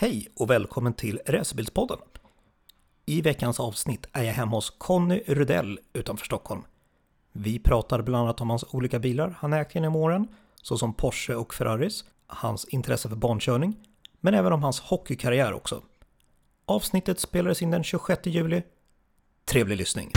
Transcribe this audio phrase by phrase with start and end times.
[0.00, 1.98] Hej och välkommen till Resebildspodden.
[3.06, 6.62] I veckans avsnitt är jag hemma hos Conny Rudell utanför Stockholm.
[7.32, 10.28] Vi pratar bland annat om hans olika bilar han ägt genom åren,
[10.62, 13.76] såsom Porsche och Ferraris, hans intresse för bankörning,
[14.20, 15.82] men även om hans hockeykarriär också.
[16.66, 18.62] Avsnittet spelades in den 26 juli.
[19.44, 20.12] Trevlig lyssning!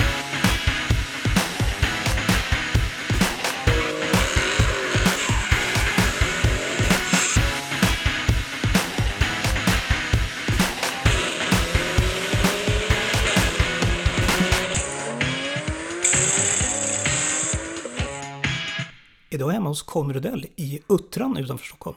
[19.72, 21.96] Hos Conny Rudell i Uttran utanför Stockholm.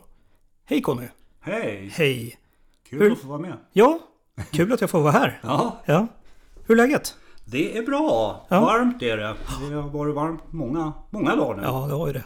[0.65, 1.09] Hej Conny!
[1.41, 1.91] Hej!
[1.95, 2.38] Hej!
[2.88, 3.56] Kul Hur- att få vara med.
[3.73, 3.98] Ja,
[4.51, 5.41] kul att jag får vara här.
[5.42, 6.06] Ja, Ja.
[6.66, 7.15] Hur är läget?
[7.45, 8.46] det är bra.
[8.48, 8.60] Ja.
[8.60, 9.34] Varmt är det.
[9.68, 11.62] Det har varit varmt många, många dagar nu.
[11.62, 12.24] Ja, det har ju det.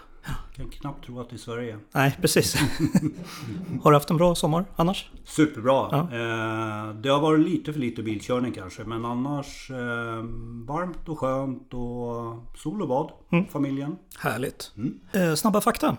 [0.56, 1.78] Kan knappt tro att det är Sverige.
[1.92, 2.54] Nej, precis.
[3.82, 5.10] Har du haft en bra sommar annars?
[5.24, 5.88] Superbra.
[5.90, 5.98] Ja.
[5.98, 8.84] Eh, det har varit lite för lite bilkörning kanske.
[8.84, 9.76] Men annars eh,
[10.66, 13.10] varmt och skönt och sol och bad.
[13.50, 13.96] Familjen.
[14.18, 14.72] Härligt.
[14.76, 15.00] Mm.
[15.12, 15.96] Eh, snabba fakta.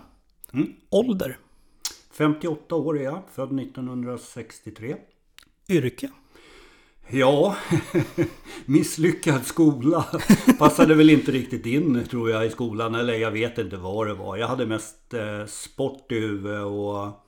[0.52, 0.72] Mm.
[0.90, 1.38] Ålder.
[2.12, 3.22] 58 år är jag.
[3.32, 4.96] Född 1963.
[5.68, 6.10] Yrke.
[7.12, 7.56] Ja,
[8.66, 10.06] misslyckad skola.
[10.58, 12.94] Passade väl inte riktigt in tror jag i skolan.
[12.94, 14.36] Eller jag vet inte vad det var.
[14.36, 17.26] Jag hade mest eh, sport i huvudet och...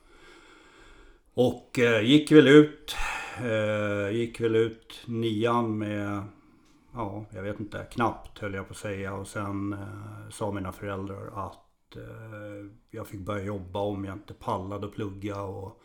[1.35, 2.95] Och eh, gick väl ut...
[3.37, 6.23] Eh, gick väl ut nian med...
[6.93, 7.87] Ja, jag vet inte.
[7.91, 9.13] Knappt höll jag på att säga.
[9.13, 14.33] Och sen eh, sa mina föräldrar att eh, jag fick börja jobba om jag inte
[14.33, 15.41] pallade att plugga.
[15.41, 15.81] Och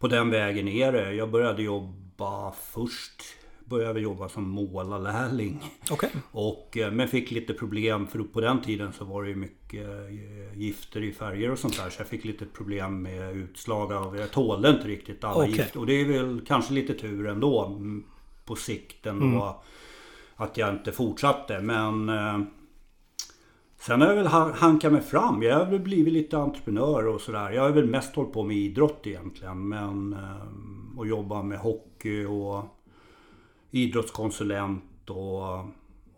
[0.00, 1.12] på den vägen är det.
[1.12, 3.22] Jag började jobba först.
[3.64, 5.64] Började jobba som målarlärling.
[5.90, 6.10] Okej.
[6.32, 9.86] Och, eh, men fick lite problem för på den tiden så var det ju mycket
[9.88, 11.90] eh, gifter i färger och sånt där.
[11.90, 15.50] Så jag fick lite problem med utslag av, jag tålde inte riktigt alla Okej.
[15.50, 15.80] gifter.
[15.80, 18.04] Och det är väl kanske lite tur ändå mm,
[18.44, 19.62] på sikt ändå.
[20.36, 21.60] Att jag inte fortsatte.
[21.60, 22.40] Men eh,
[23.80, 25.42] Sen har jag väl hankat mig fram.
[25.42, 27.50] Jag har väl blivit lite entreprenör och sådär.
[27.50, 29.68] Jag har väl mest hållit på med idrott egentligen.
[29.68, 32.64] Men, ehm, och jobba med hockey och
[33.70, 35.58] idrottskonsulent och,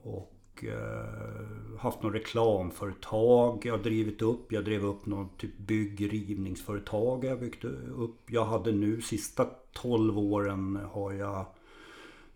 [0.03, 4.53] och eh, haft något reklamföretag jag har drivit upp.
[4.53, 7.65] Jag drev upp något typ byggrivningsföretag jag byggt
[7.97, 8.21] upp.
[8.27, 11.47] Jag hade nu sista 12 åren har jag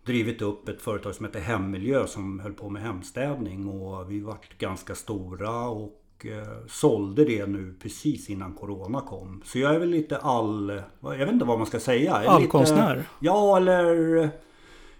[0.07, 4.57] drivit upp ett företag som heter Hemmiljö som höll på med hemstädning och vi vart
[4.57, 9.41] ganska stora och eh, sålde det nu precis innan Corona kom.
[9.45, 10.81] Så jag är väl lite all...
[11.01, 12.13] Jag vet inte vad man ska säga.
[12.13, 12.95] Allkonstnär.
[12.95, 14.29] Lite, ja, eller...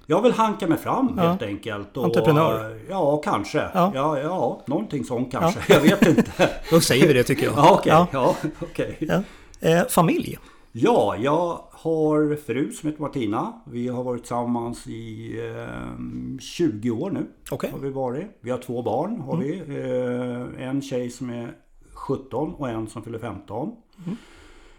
[0.10, 1.24] Jag vill hanka mig fram Ja.
[1.24, 1.98] helt enkelt.
[1.98, 2.80] Och, Entreprenör.
[2.90, 3.58] Ja, kanske.
[3.58, 3.70] Ja.
[3.74, 5.60] Ja, ja, ja någonting sånt kanske.
[5.74, 6.50] Jag vet inte.
[6.72, 7.56] Då säger vi det tycker jag.
[7.86, 8.98] Ja, okej.
[9.02, 9.08] Ja.
[9.10, 9.24] Ja.
[9.60, 9.70] Ja.
[9.70, 10.38] Eh, familj.
[10.80, 13.62] Ja, jag har fru som heter Martina.
[13.66, 17.26] Vi har varit tillsammans i eh, 20 år nu.
[17.52, 17.72] Okej.
[17.72, 18.26] Har vi, varit.
[18.42, 19.22] vi har två barn.
[19.22, 19.60] Har vi.
[20.60, 21.56] Eh, en tjej som är
[21.94, 23.72] 17 och en som fyller 15.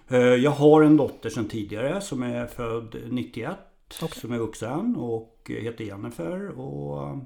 [0.08, 3.56] Eh, jag har en dotter sedan tidigare som är född 91.
[4.02, 4.20] Okej.
[4.20, 6.58] Som är vuxen och heter Jennifer.
[6.60, 7.18] Och,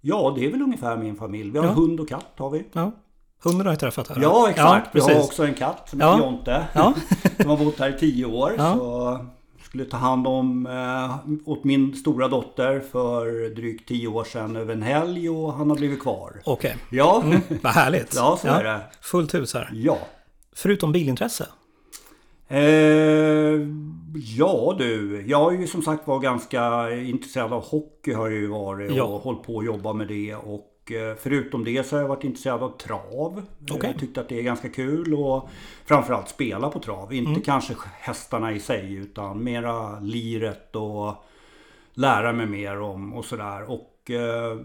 [0.00, 1.50] ja, det är väl ungefär min familj.
[1.50, 1.72] Vi har Ja.
[1.72, 2.64] hund och katt har vi.
[2.72, 2.92] Ja.
[3.46, 4.18] Hunden har jag träffat här.
[4.22, 4.88] Ja, exakt.
[4.94, 5.24] vi har precis.
[5.24, 6.12] också en katt som Ja.
[6.14, 6.64] heter Jonte.
[6.72, 6.94] Ja.
[7.40, 8.54] Som har bott här i tio år.
[8.58, 8.74] Ja.
[8.78, 9.26] Så
[9.64, 11.16] skulle ta hand om eh,
[11.50, 15.76] åt min stora dotter för drygt tio år sedan över en helg och han har
[15.76, 16.40] blivit kvar.
[16.44, 16.76] Okej.
[16.90, 17.22] Ja,
[17.62, 18.12] Vad härligt.
[18.16, 18.80] ja så är det.
[19.00, 19.70] Fullt hus här.
[19.72, 19.98] Ja.
[20.56, 21.46] Förutom bilintresse.
[22.48, 22.58] Eh,
[24.36, 28.46] ja du, jag har ju som sagt var ganska intresserad av hockey har jag ju
[28.46, 29.20] varit och Ja.
[29.22, 30.34] hållit på att jobba med det.
[30.34, 30.64] Och
[31.18, 33.42] förutom det så har jag varit intresserad av trav.
[33.70, 33.90] Okej.
[33.90, 35.48] Jag tyckte att det är ganska kul och
[35.86, 37.12] framförallt spela på trav.
[37.14, 37.42] Inte Mm.
[37.42, 41.14] kanske hästarna i sig utan mera liret och
[41.94, 43.70] lära mig mer om och sådär.
[43.70, 44.58] Och eh,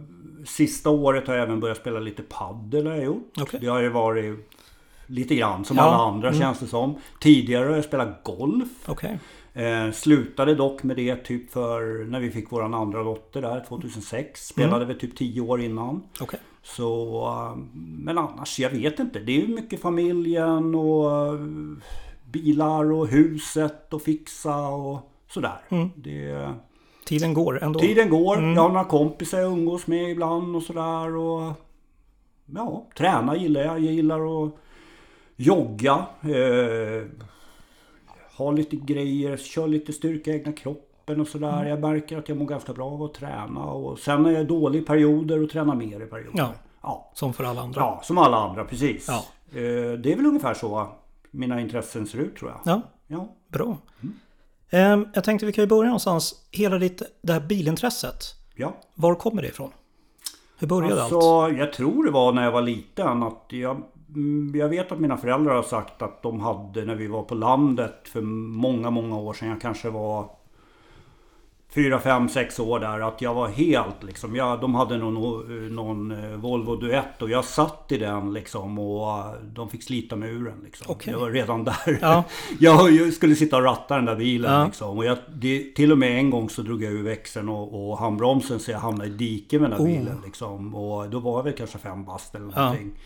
[0.45, 3.33] sista året har jag även börjat spela lite paddel har jag gjort.
[3.41, 3.59] Okej.
[3.59, 4.49] Det har ju varit
[5.07, 6.95] lite grann som Ja, alla andra känns det som.
[7.19, 8.69] Tidigare har jag spelat golf.
[8.85, 9.19] Okej.
[9.53, 14.47] Eh, slutade dock med det typ för när vi fick våran andra dotter där 2006.
[14.47, 16.03] Spelade vi typ 10 år innan.
[16.21, 16.39] Okej.
[16.63, 19.19] Så, eh, men annars, jag vet inte.
[19.19, 21.39] Det är ju mycket familjen och eh,
[22.31, 25.61] bilar och huset och fixa och sådär.
[25.95, 26.53] Det,
[27.05, 27.79] Tiden går ändå.
[27.79, 28.41] tiden går.
[28.41, 31.15] Jag har några kompisar jag umgås med ibland och sådär.
[31.15, 31.53] Och,
[32.45, 33.79] ja, träna gillar jag.
[33.79, 34.51] Jag gillar att
[35.35, 36.05] jogga.
[36.21, 37.07] Eh,
[38.43, 41.65] ha lite grejer, kör lite styrka i egna kroppen och sådär.
[41.65, 43.63] Jag märker att jag mår ganska bra av att träna.
[43.65, 46.31] Och sen är jag dålig i perioder och tränar mer i perioder.
[46.37, 46.53] Ja.
[46.81, 47.11] ja.
[47.13, 47.81] Som för alla andra.
[47.81, 49.07] Ja, som alla andra, precis.
[49.07, 49.25] Ja.
[49.59, 50.87] Eh, Det är väl ungefär så
[51.31, 52.59] mina intressen ser ut tror jag.
[52.75, 53.27] Ja, Ja.
[53.47, 53.77] bra.
[54.69, 56.35] Ehm, Jag tänkte vi kan ju börja någonstans.
[56.51, 58.23] Hela ditt, det här bilintresset.
[58.55, 58.73] Ja.
[58.95, 59.71] Var kommer det ifrån?
[60.59, 61.13] Hur började allt?
[61.13, 63.83] Alltså, jag tror det var när jag var liten att jag, mm,
[64.53, 67.95] jag vet att mina föräldrar har sagt att de hade när vi var på landet
[68.03, 69.49] för många, många år sedan.
[69.49, 70.29] Jag kanske var
[71.69, 72.99] fyra, fem, sex år där.
[72.99, 74.35] Att jag var helt liksom.
[74.35, 78.79] Jag, de hade någon, någon eh, Volvo Duett och jag satt i den liksom.
[78.79, 80.85] Och eh, de fick slita med ur den liksom.
[80.89, 81.13] Okej.
[81.13, 81.97] Jag var redan där.
[82.01, 82.23] Ja.
[82.59, 84.65] jag, skulle sitta och ratta den där bilen Ja.
[84.65, 84.97] liksom.
[84.97, 87.97] Och jag, det, till och med en gång så drog jag ur växeln och, och
[87.97, 89.97] handbromsen så jag hamnade i diket med den där Oh.
[89.99, 90.75] bilen liksom.
[90.75, 92.61] Och då var jag väl kanske fem bast eller Ja.
[92.61, 92.91] någonting.
[92.95, 93.01] Eh,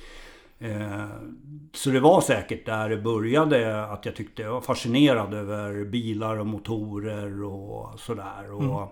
[1.74, 6.38] Så det var säkert där det började att jag tyckte jag var fascinerad över bilar
[6.38, 8.52] och motorer och sådär.
[8.52, 8.88] Och Mm.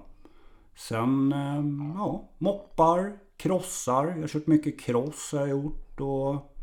[0.75, 4.07] Sen, eh, ja, moppar, krossar.
[4.07, 5.99] Jag har kört mycket cross har jag gjort.
[6.01, 6.53] Och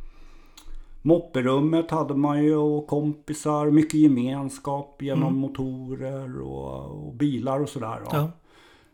[1.03, 3.71] Mopperummet hade man ju och kompisar.
[3.71, 7.97] Mycket gemenskap genom motorer och, och bilar och sådär.
[7.97, 8.09] Mm.
[8.13, 8.31] Ja.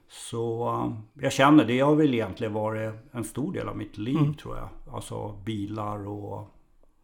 [0.08, 4.16] Så eh, jag känner det har väl egentligen varit en stor del av mitt liv
[4.16, 4.34] Mm.
[4.34, 4.68] tror jag.
[4.94, 6.52] Alltså bilar och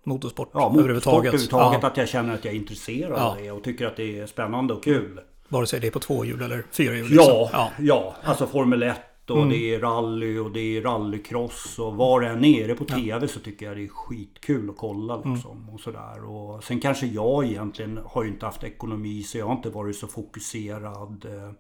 [0.04, 1.18] Motorsport ja, motorsport överhuvudtaget.
[1.28, 1.78] överhuvudtaget.
[1.82, 1.88] Ja.
[1.88, 3.30] Att jag känner att jag är intresserad Ja.
[3.30, 5.20] av det och tycker att det är spännande och kul.
[5.48, 7.06] Vare sig det är på två hjul eller fyra hjul.
[7.10, 7.48] Ja, liksom.
[7.52, 7.70] ja.
[7.78, 8.14] ja.
[8.24, 8.96] alltså Formel 1
[9.30, 9.48] och Mm.
[9.48, 13.28] det är rally och det är rallycross och var det än är det på TV
[13.28, 15.32] så tycker jag det är skitkul att kolla Mm.
[15.34, 16.24] liksom och sådär.
[16.30, 19.96] Och sen kanske jag egentligen har ju inte haft ekonomi så jag har inte varit
[19.96, 21.50] så fokuserad eh,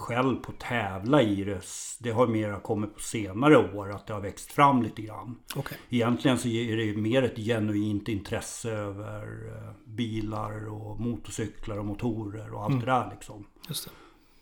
[0.00, 1.60] själv på att tävla i det.
[2.00, 5.36] Det har mera kommit på senare år att det har växt fram lite grann.
[5.56, 5.78] Okej.
[5.90, 9.22] Egentligen så är det mer ett genuint intresse över
[9.56, 12.84] eh, bilar och motorcyklar och motorer och allt Mm.
[12.84, 13.46] det där liksom.
[13.68, 13.90] Just det.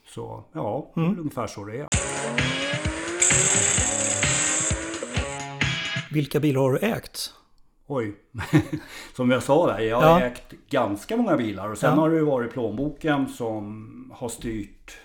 [0.07, 1.13] Så ja, Mm.
[1.15, 1.89] är ungefär så det är.
[6.13, 7.35] Vilka bilar har du ägt?
[7.87, 8.15] Oj,
[9.17, 10.27] som jag sa där, jag har Ja.
[10.27, 12.01] ägt ganska många bilar och sen Ja.
[12.01, 14.97] har det varit plånboken som har styrt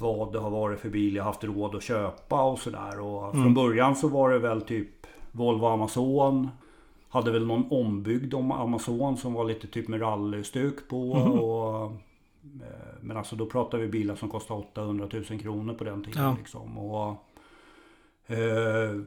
[0.00, 3.00] vad det har varit för bil jag haft råd att köpa och sådär.
[3.00, 3.42] Och Mm.
[3.42, 4.88] från början så var det väl typ
[5.32, 6.48] Volvo Amazon.
[7.08, 11.14] Hade väl någon ombyggd om Amazon som var lite typ med rallystuk på.
[11.14, 11.32] Mhm.
[11.32, 11.84] Och,
[12.62, 16.22] eh, men alltså då pratar vi bilar som kostar 800 000 kronor på den tiden.
[16.24, 16.36] Ja.
[16.38, 16.78] Liksom.
[16.78, 17.08] Och,
[18.26, 19.00] eh,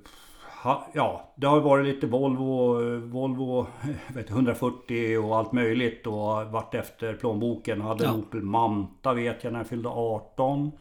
[0.94, 3.68] ja, det har varit lite Volvo, Volvo
[4.08, 6.08] vet, 140 och allt möjligt.
[6.08, 7.82] Och vart efter plånboken.
[7.82, 8.18] Hade en Ja.
[8.18, 10.72] Opel Manta vet jag när jag fyllde 18.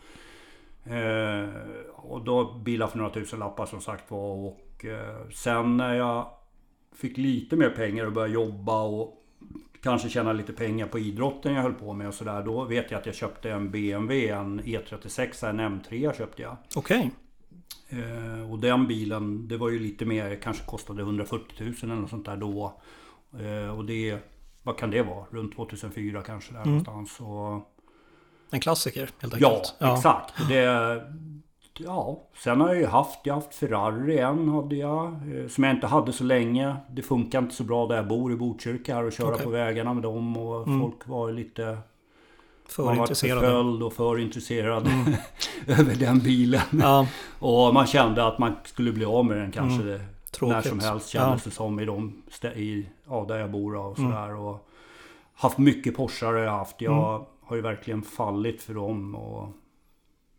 [0.84, 1.48] Eh,
[1.96, 4.34] och då bilar för några tusen lappar som sagt var.
[4.34, 6.26] Och eh, sen när jag
[6.94, 9.16] fick lite mer pengar och började jobba och
[9.82, 12.42] kanske tjäna lite pengar på idrotten jag höll på med och sådär.
[12.42, 16.56] Då vet jag att jag köpte en BMW, en E36, en M3 köpte jag.
[16.76, 17.00] Okej.
[17.00, 17.08] Eh,
[18.50, 22.24] och den bilen, det var ju lite mer, kanske kostade 140 000 eller något sånt
[22.26, 22.80] där då.
[23.40, 24.18] Eh, och det,
[24.62, 25.24] vad kan det vara?
[25.30, 27.20] Runt 2004 kanske där någonstans.
[27.20, 27.70] Och,
[28.50, 29.74] En klassiker helt Ja, enkelt.
[29.98, 30.48] exakt.
[30.48, 31.02] Det,
[31.78, 35.06] ja, sen har jag ju haft, jag har haft Ferrari en hade jag.
[35.06, 36.76] eh, Som jag inte hade så länge.
[36.90, 39.44] Det funkar inte så bra där jag bor i Botkyrka här och köra Okej.
[39.44, 40.36] på vägarna med dem.
[40.36, 41.78] Och folk var lite...
[42.72, 43.06] För man var.
[43.06, 43.40] Mm.
[43.40, 44.88] förföljd och för intresserad
[45.66, 46.60] över den bilen.
[46.80, 47.06] Ja,
[47.38, 50.06] Och man kände att man skulle bli av med den kanske när Mm.
[50.30, 50.66] Tråkigt.
[50.68, 52.22] som helst kändes det som i de
[52.54, 54.34] i, ja, där jag bor och sådär.
[54.34, 54.68] Och
[55.34, 56.80] haft mycket Porsche har jag haft.
[56.80, 57.26] Jag Mm.
[57.42, 59.14] har ju verkligen fallit för dem.
[59.14, 59.48] Och,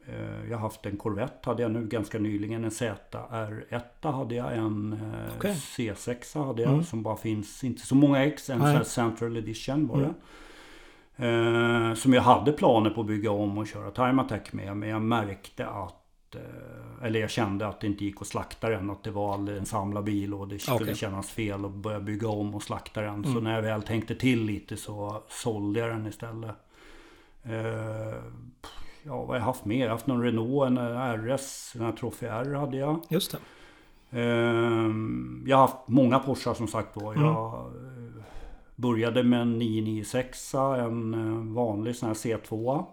[0.07, 2.63] eh, jag har haft en Corvette hade jag nu ganska nyligen.
[2.63, 4.57] En ZR1 hade jag.
[4.57, 5.55] En eh, Okej.
[5.55, 6.85] C6 hade jag.
[6.85, 8.49] Som bara finns, inte så många ex.
[8.49, 10.13] En Central Edition var det.
[11.21, 14.77] Eh, som jag hade planer på att bygga om och köra Time Attack med.
[14.77, 18.89] Men jag märkte att eh, eller jag kände att det inte gick att slakta den.
[18.89, 20.95] Att det var en samlad bil och det skulle Okej.
[20.95, 23.23] kännas fel att börja bygga om och slakta den.
[23.23, 26.55] Så när jag väl tänkte till lite så sålde jag den istället.
[27.43, 27.53] Eh,
[29.03, 29.79] ja, vad har jag haft mer?
[29.79, 30.77] Jag har haft någon Renault, en
[31.27, 32.99] RS, en här Trophy R hade jag.
[33.09, 33.37] just det.
[34.21, 37.13] Ehm, Jag har haft många Porschar som sagt var.
[37.13, 37.25] Mm.
[37.25, 37.90] Jag eh,
[38.81, 42.85] började med en 996, en eh, vanlig sån här C2.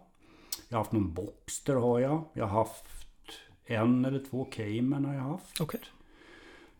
[0.69, 2.25] Jag har haft någon Boxster har jag.
[2.33, 2.85] Jag har haft
[3.65, 5.61] en eller två Cayman har jag haft.
[5.61, 5.81] Okej.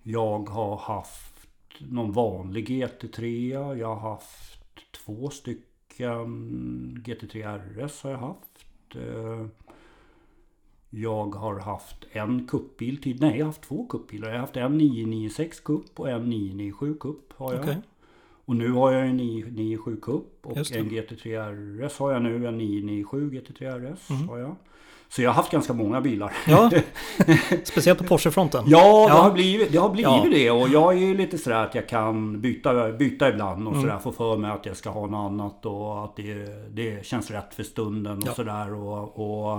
[0.03, 1.35] Jag har haft
[1.79, 3.75] någon vanlig GT3.
[3.77, 6.29] Jag har haft två stycken
[7.05, 8.67] GT3 RS har jag haft.
[8.95, 9.47] Eh,
[10.91, 13.21] Jag har haft en kuppbil till.
[13.21, 14.29] Nej, jag har haft två kuppbilar.
[14.29, 17.63] Jag har haft en 996 kupp och en 997 kupp har jag.
[17.63, 17.77] Okej.
[18.49, 22.47] Och nu har jag en 997 kupp och en GT3 RS har jag nu.
[22.47, 24.29] En 997 GT3 RS Mhm.
[24.29, 24.57] har jag.
[25.09, 26.33] Så jag har haft ganska många bilar.
[26.47, 26.71] Ja,
[27.65, 28.65] speciellt på Porsche-fronten.
[28.67, 28.79] Ja,
[29.09, 29.23] det Ja.
[29.23, 29.79] har blivit det.
[29.79, 30.27] Har blivit Ja.
[30.31, 30.51] det.
[30.51, 33.73] Och jag är ju lite sådär att jag kan byta, byta ibland Mm.
[33.73, 33.99] och sådär.
[33.99, 36.35] Få för mig att jag ska ha något annat och att det,
[36.75, 38.33] det känns rätt för stunden och Ja.
[38.35, 38.75] sådär.
[38.75, 39.19] Och,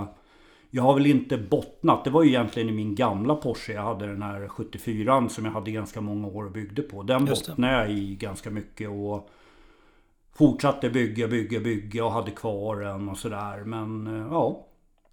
[0.70, 2.04] jag har väl inte bottnat.
[2.04, 3.72] Det var ju egentligen i min gamla Porsche.
[3.72, 7.02] Jag hade den här 74 som jag hade ganska många år och byggde på.
[7.02, 8.90] Den bottnade jag i ganska mycket.
[8.90, 9.30] Och
[10.34, 13.64] fortsatte bygga, bygga, bygga och hade kvar den och sådär.
[13.64, 14.66] Men eh, ja,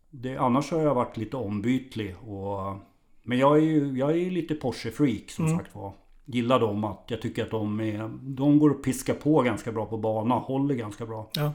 [0.10, 2.16] det, annars har jag varit lite ombytlig.
[2.28, 2.76] Och,
[3.24, 5.58] men jag är ju jag är lite Porsche-freak som Mm.
[5.58, 5.94] sagt var.
[6.26, 8.10] Gillar dem att jag tycker att de är...
[8.22, 10.36] De går att piska på ganska bra på bana.
[10.36, 11.30] Håller ganska bra.
[11.34, 11.54] Ja.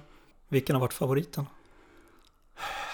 [0.48, 1.46] Vilken har varit favoriten?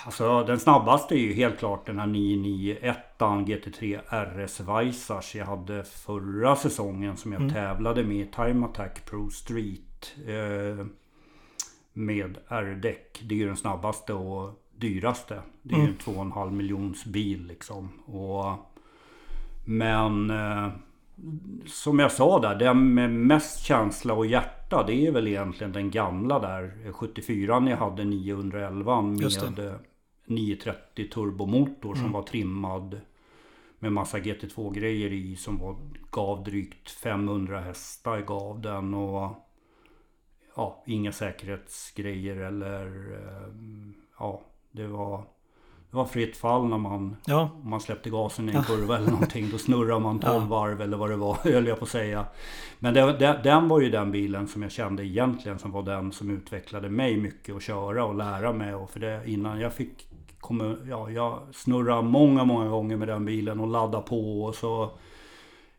[0.08, 5.84] Alltså den snabbaste är ju helt klart den här 991 GT3 RS Weissars jag hade
[5.84, 10.14] förra säsongen som jag tävlade med i Time Attack Pro Street.
[10.26, 10.86] Eh,
[11.92, 13.20] med R-däck.
[13.24, 15.42] Det är ju den snabbaste och dyraste.
[15.62, 17.88] Det är ju en 2,5 miljons bil liksom.
[18.06, 18.74] Och,
[19.64, 20.68] men eh,
[21.66, 25.90] som jag sa där, den med mest känsla och hjärta det är väl egentligen den
[25.90, 26.92] gamla där.
[26.92, 29.62] 74 jag hade 911 Just det.
[29.62, 29.78] med
[30.28, 33.00] 930 turbomotor som var trimmad
[33.78, 35.76] med massa GT2 grejer i som var,
[36.10, 39.34] gav drygt 500 hästar gav den och
[40.56, 43.52] ja, inga säkerhetsgrejer eller eh,
[44.18, 44.40] ja,
[44.72, 45.24] det var
[45.90, 49.48] det var fritt fall när man Ja, man släppte gasen i en kurva eller någonting.
[49.50, 52.26] Då snurrar man 12 varv eller vad det var, höll jag på att säga.
[52.78, 56.12] Men det, det, den var ju den bilen som jag kände egentligen som var den
[56.12, 58.74] som utvecklade mig mycket att köra och lära mig.
[58.74, 60.08] Och för det, innan jag fick
[60.40, 64.90] komma, ja, jag snurrade många, många gånger med den bilen och ladda på och så.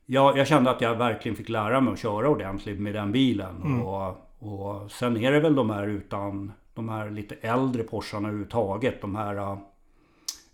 [0.05, 3.81] Ja, jag kände att jag verkligen fick lära mig att köra ordentligt med den bilen.
[3.81, 9.01] Och, och sen är det väl de här utan de här lite äldre Porscharna överhuvudtaget.
[9.01, 9.57] De här uh,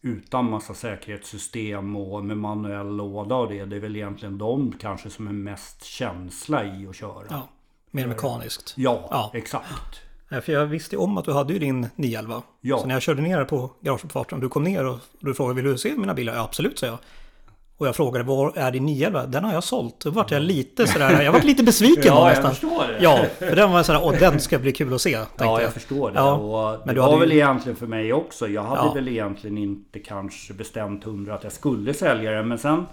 [0.02, 3.66] utan massa säkerhetssystem och med manuell låda och det.
[3.66, 7.26] Det är väl egentligen de kanske som är mest känsla i att köra.
[7.30, 7.48] Ja.
[7.92, 8.74] Mer mekaniskt.
[8.78, 9.32] ja, Ja.
[9.34, 10.02] exakt.
[10.36, 12.42] Nej, För jag visste ju om att du hade ju din 911.
[12.62, 12.78] Ja.
[12.80, 15.78] Så när jag körde ner på garageuppfarten, du kom ner och du frågade vill du
[15.78, 16.36] se mina bilar?
[16.36, 16.98] Ja, absolut, sa jag.
[17.78, 19.26] Och jag frågade var är din 911?
[19.26, 20.00] Den har jag sålt.
[20.00, 22.52] Då vart jag lite sådär, jag var lite besviken Ja, då jag nästan.
[22.52, 22.98] förstår det.
[23.04, 25.12] Ja, för den var sådär, åh den ska bli kul att se.
[25.12, 25.62] Ja, jag.
[25.64, 26.18] jag förstår det.
[26.20, 28.48] Ja, och det men du var hade väl egentligen för mig också.
[28.48, 28.94] Jag hade Ja.
[28.94, 32.48] väl egentligen inte kanske bestämt hundra att jag skulle sälja den.
[32.48, 32.86] Men sen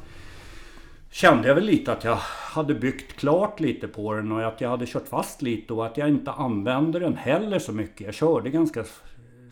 [1.12, 2.16] kände jag väl lite att jag
[2.54, 5.96] hade byggt klart lite på den och att jag hade kört fast lite och att
[5.96, 8.00] jag inte använde den heller så mycket.
[8.00, 8.84] Jag körde ganska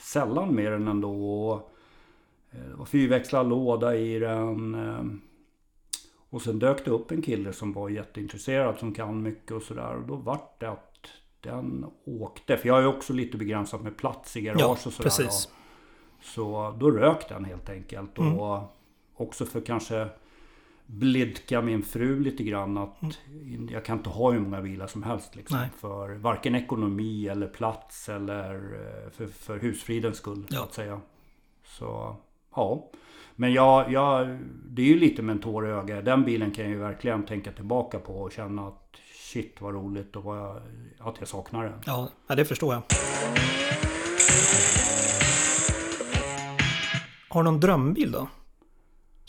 [0.00, 1.40] sällan med den ändå.
[1.48, 1.70] Och
[2.50, 4.74] eh, det var fyrväxlad låda i den.
[4.74, 5.04] eh,
[6.30, 9.94] Och sen dök det upp en kille som var jätteintresserad som kan mycket och sådär.
[9.96, 10.86] Och då vart det att
[11.40, 12.56] den åkte.
[12.56, 15.02] För jag är också lite begränsad med plats i garage Ja, och sådär.
[15.02, 15.48] precis.
[16.22, 18.18] Så då rök den helt enkelt.
[18.18, 18.38] Mm.
[18.38, 18.62] Och
[19.16, 20.08] också för kanske
[20.92, 22.99] blidka min fru lite grann att
[23.70, 25.37] jag kan inte ha hur många bilar som helst.
[25.37, 25.68] Liksom, Mm.
[25.68, 25.78] Nej.
[25.80, 30.47] för varken ekonomi eller plats eller eh, för, för husfridens skull.
[30.49, 30.62] Så Ja.
[30.62, 31.00] att säga.
[31.64, 32.16] Så
[32.54, 32.90] ja.
[33.37, 36.04] Men jag, jag, det är ju lite med en tår i ögat.
[36.04, 38.97] Den bilen kan jag ju verkligen tänka tillbaka på och känna att
[39.32, 40.56] shit vad roligt och vad jag,
[40.99, 41.80] att jag saknar den.
[41.87, 42.82] Ja, ja, det förstår jag.
[47.28, 48.28] Har du någon drömbil då?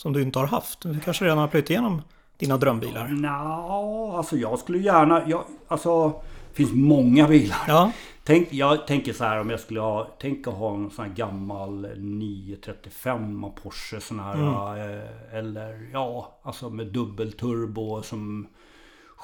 [0.01, 0.81] Som du inte har haft?
[0.81, 2.01] Du kanske redan har plöjt igenom
[2.37, 3.07] dina drömbilar?
[3.07, 5.29] Nå, alltså jag skulle gärna...
[5.29, 6.07] Jag, alltså,
[6.49, 7.57] det finns många bilar.
[7.67, 7.91] Ja,
[8.23, 10.07] Tänk, jag tänker så här om jag skulle ha...
[10.19, 14.35] Tänk att ha en sån här gammal 935 av Porsche sån här.
[14.77, 18.47] eh, Eller ja, alltså med dubbelturbo som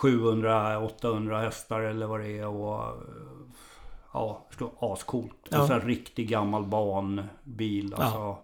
[0.02, 2.48] 700-800 hästar eller vad det är.
[2.48, 3.04] Och,
[4.14, 5.48] ja, det skulle vara ascoolt.
[5.50, 5.58] Ja.
[5.62, 7.94] En sån här riktig gammal banbil.
[7.98, 8.38] Alltså,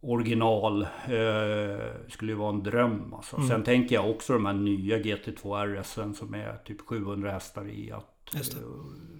[0.00, 3.14] Original eh, skulle ju vara en dröm.
[3.14, 3.36] Alltså.
[3.36, 3.48] Mm.
[3.48, 7.92] Sen tänker jag också de här nya GT2 RS som är typ 700 hästar i.
[7.92, 8.40] Att, eh,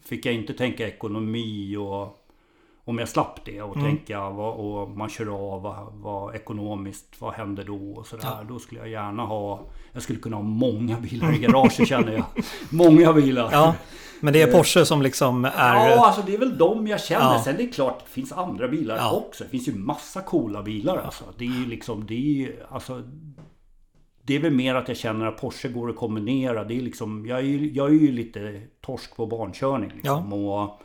[0.04, 2.19] fick jag inte tänka ekonomi och
[2.90, 3.88] om jag slapp det och Mm.
[3.88, 8.24] tänka vad, och man kör av vad, vad ekonomiskt, vad händer då och sådär.
[8.26, 8.44] Ja.
[8.48, 9.60] Då skulle jag gärna ha,
[9.92, 12.24] jag skulle kunna ha många bilar i garaget känner jag.
[12.70, 13.48] Många bilar.
[13.52, 13.74] ja.
[14.20, 15.50] Men det är Porsche som liksom är...
[15.90, 17.32] Ja, alltså det är väl de jag känner.
[17.34, 17.42] Ja.
[17.44, 19.10] Sen är det klart, det finns andra bilar Ja.
[19.12, 19.44] också.
[19.44, 21.24] Det finns ju massa coola bilar alltså.
[21.38, 23.02] Det är ju liksom, det är ju, alltså...
[24.22, 26.64] Det är väl mer att jag känner att Porsche går att kombinera.
[26.64, 30.32] Det är liksom, jag är ju, jag är ju lite torsk på barnkörning liksom.
[30.32, 30.80] Och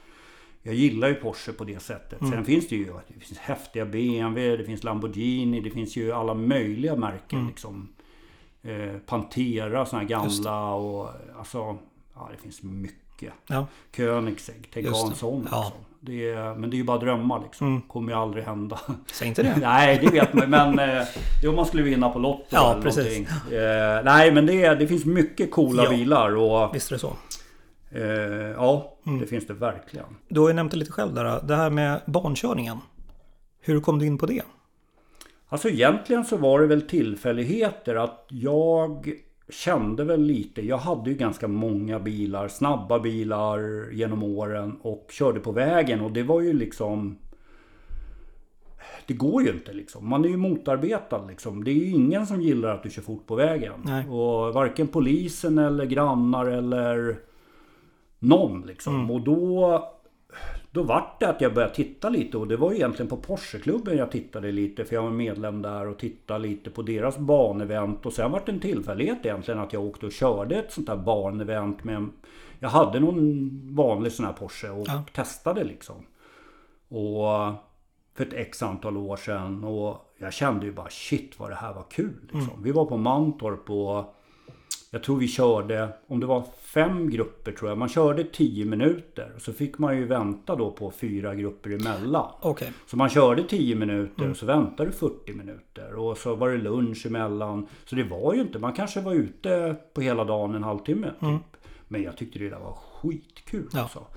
[0.65, 2.21] jag gillar ju Porsche på det sättet.
[2.21, 2.33] Mm.
[2.33, 6.33] Sen finns det ju det finns häftiga BMW, det finns Lamborghini, det finns ju alla
[6.33, 7.49] möjliga märken Mm.
[7.49, 7.87] liksom.
[8.63, 11.77] Eh, Pantera, såna här gamla och alltså...
[12.15, 13.33] Ja, det finns mycket.
[13.47, 15.59] Ja, Koenigsegg, tänk ha en sån Ja.
[15.67, 15.73] också.
[15.99, 17.67] Det är, men det är ju bara drömmar liksom.
[17.67, 17.81] Mm.
[17.81, 18.79] Kommer ju aldrig hända.
[19.13, 19.55] Säg inte det.
[19.61, 21.03] nej, det vet man Men eh,
[21.41, 23.03] det om man skulle vinna på Lotto Ja, eller precis.
[23.03, 23.57] någonting.
[23.57, 25.89] Eh, nej, men det, det finns mycket coola Ja.
[25.89, 26.35] bilar.
[26.35, 27.13] Och Visst är det så.
[27.95, 29.19] Eh, ja, Mm.
[29.19, 30.05] det finns det verkligen.
[30.27, 31.41] Du har ju nämnt det lite själv där.
[31.47, 32.77] Det här med bankörningen.
[33.61, 34.41] Hur kom du in på det?
[35.47, 39.11] Alltså egentligen så var det väl tillfälligheter att jag
[39.49, 40.61] kände väl lite.
[40.65, 46.11] Jag hade ju ganska många bilar, snabba bilar genom åren och körde på vägen och
[46.11, 47.17] det var ju liksom
[49.07, 50.09] det går ju inte liksom.
[50.09, 51.63] Man är ju motarbetad liksom.
[51.63, 53.73] Det är ju ingen som gillar att du kör fort på vägen.
[53.83, 54.07] Nej.
[54.09, 57.17] Och varken polisen eller grannar eller
[58.25, 59.11] någon liksom.
[59.11, 59.91] Och då
[60.71, 64.11] då vart det att jag började titta lite och det var egentligen på Porscheklubben jag
[64.11, 68.31] tittade lite för jag var medlem där och tittade lite på deras banevent och sen
[68.31, 70.95] vart det en tillfällighet egentligen att jag åkte och körde ett sånt där
[71.85, 72.11] med en,
[72.59, 75.03] Jag hade någon vanlig sån här Porsche och Ja.
[75.13, 75.95] testade liksom.
[76.87, 77.53] Och
[78.15, 81.73] för ett x antal år sedan och jag kände ju bara shit vad det här
[81.73, 82.63] var kul liksom.
[82.63, 84.15] Vi var på Mantorp och
[84.91, 86.43] jag tror vi körde, om det var
[86.75, 89.31] fem grupper tror jag, man körde 10 minuter.
[89.37, 92.31] Så fick man ju vänta då på fyra grupper emellan.
[92.41, 92.71] Okej.
[92.85, 95.95] Så man körde 10 minuter och så väntade du 40 minuter.
[95.95, 97.67] Och så var det lunch emellan.
[97.85, 101.11] Så det var ju inte, man kanske var ute på hela dagen en halvtimme.
[101.19, 101.61] Typ.
[101.87, 103.69] Men jag tyckte det där var skitkul.
[103.73, 103.81] Ja.
[103.81, 104.07] Alltså.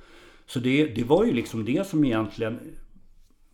[0.47, 2.59] Så det, det var ju liksom det som egentligen...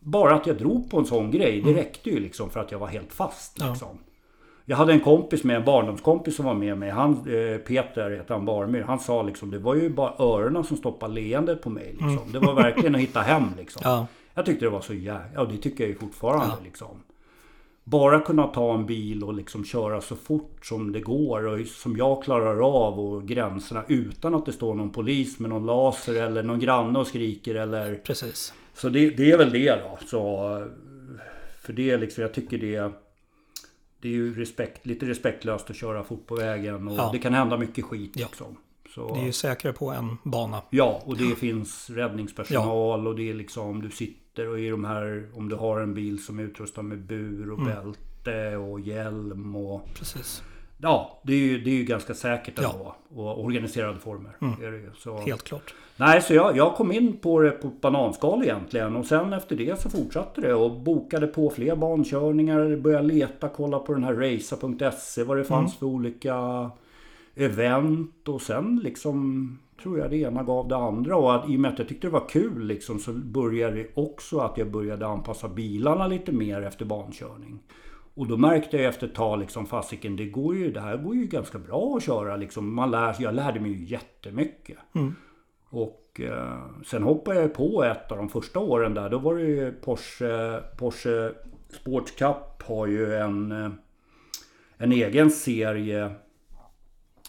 [0.01, 2.79] Bara att jag drog på en sån grej, det räckte ju liksom för att jag
[2.79, 3.57] var helt fast.
[3.61, 3.77] Ja.
[4.67, 6.91] Jag hade en kompis med, en barndomskompis som var med mig.
[6.91, 8.83] Han, eh, Peter heter han Barmyr.
[8.83, 11.91] Han sa liksom, det var ju bara öronen som stoppade leendet på mig.
[11.91, 12.33] Liksom.
[12.33, 13.83] Det var verkligen att hitta hem liksom.
[13.85, 14.07] Ja.
[14.35, 15.25] Jag tyckte det var så jävla...
[15.35, 16.65] Ja, det tycker jag ju fortfarande Ja.
[16.65, 17.03] liksom.
[17.85, 21.97] Bara kunna ta en bil och liksom köra så fort som det går och som
[21.97, 26.43] jag klarar av och gränserna utan att det står någon polis med någon laser eller
[26.43, 27.95] någon granne och skriker eller...
[27.95, 28.55] Precis.
[28.75, 29.99] Så det, det är väl det då.
[30.07, 30.19] Så,
[31.63, 32.93] för det är liksom, jag tycker det...
[34.05, 37.09] Det är ju respekt, lite respektlöst att köra fort på vägen och Ja.
[37.13, 38.27] det kan hända mycket skit Ja.
[38.27, 38.57] liksom.
[38.95, 40.63] Så, Det är ju säkrare på en bana.
[40.71, 45.29] Ja, och det finns räddningspersonal och det är liksom du sitter och i de här
[45.35, 47.75] om du har en bil som är utrustad med bur och Mm.
[47.75, 50.43] bälte och hjälm och Precis.
[50.85, 52.65] Ja, det är ju, det är ju ganska säkert Ja.
[52.65, 52.77] Mm.
[52.77, 52.95] ändå.
[53.23, 54.37] Och organiserade former.
[54.63, 54.91] Är det ju.
[54.97, 55.75] Så, Helt klart.
[55.97, 59.81] Nej, så jag, jag kom in på det på bananskal egentligen och sen efter det
[59.81, 62.77] så fortsatte det och bokade på fler bankörningar.
[62.77, 66.71] Började leta, kolla på den här racer.se vad det fanns för olika
[67.35, 71.61] event och sen liksom tror jag det ena gav det andra och att, i och
[71.61, 75.07] med att jag tyckte det var kul liksom så började det också att jag började
[75.07, 77.59] anpassa bilarna lite mer efter bankörning.
[78.15, 81.15] Och då märkte jag efter ett tag liksom fasiken, det går ju, det här går
[81.15, 82.75] ju ganska bra att köra liksom.
[82.75, 84.79] Man lär, jag lärde mig ju jättemycket.
[85.71, 89.11] Och eh, sen hoppade jag på ett av de första åren där.
[89.11, 91.33] Då var det ju Porsche, Porsche
[91.69, 93.71] Sports Cup har ju en, eh,
[94.77, 96.11] en egen serie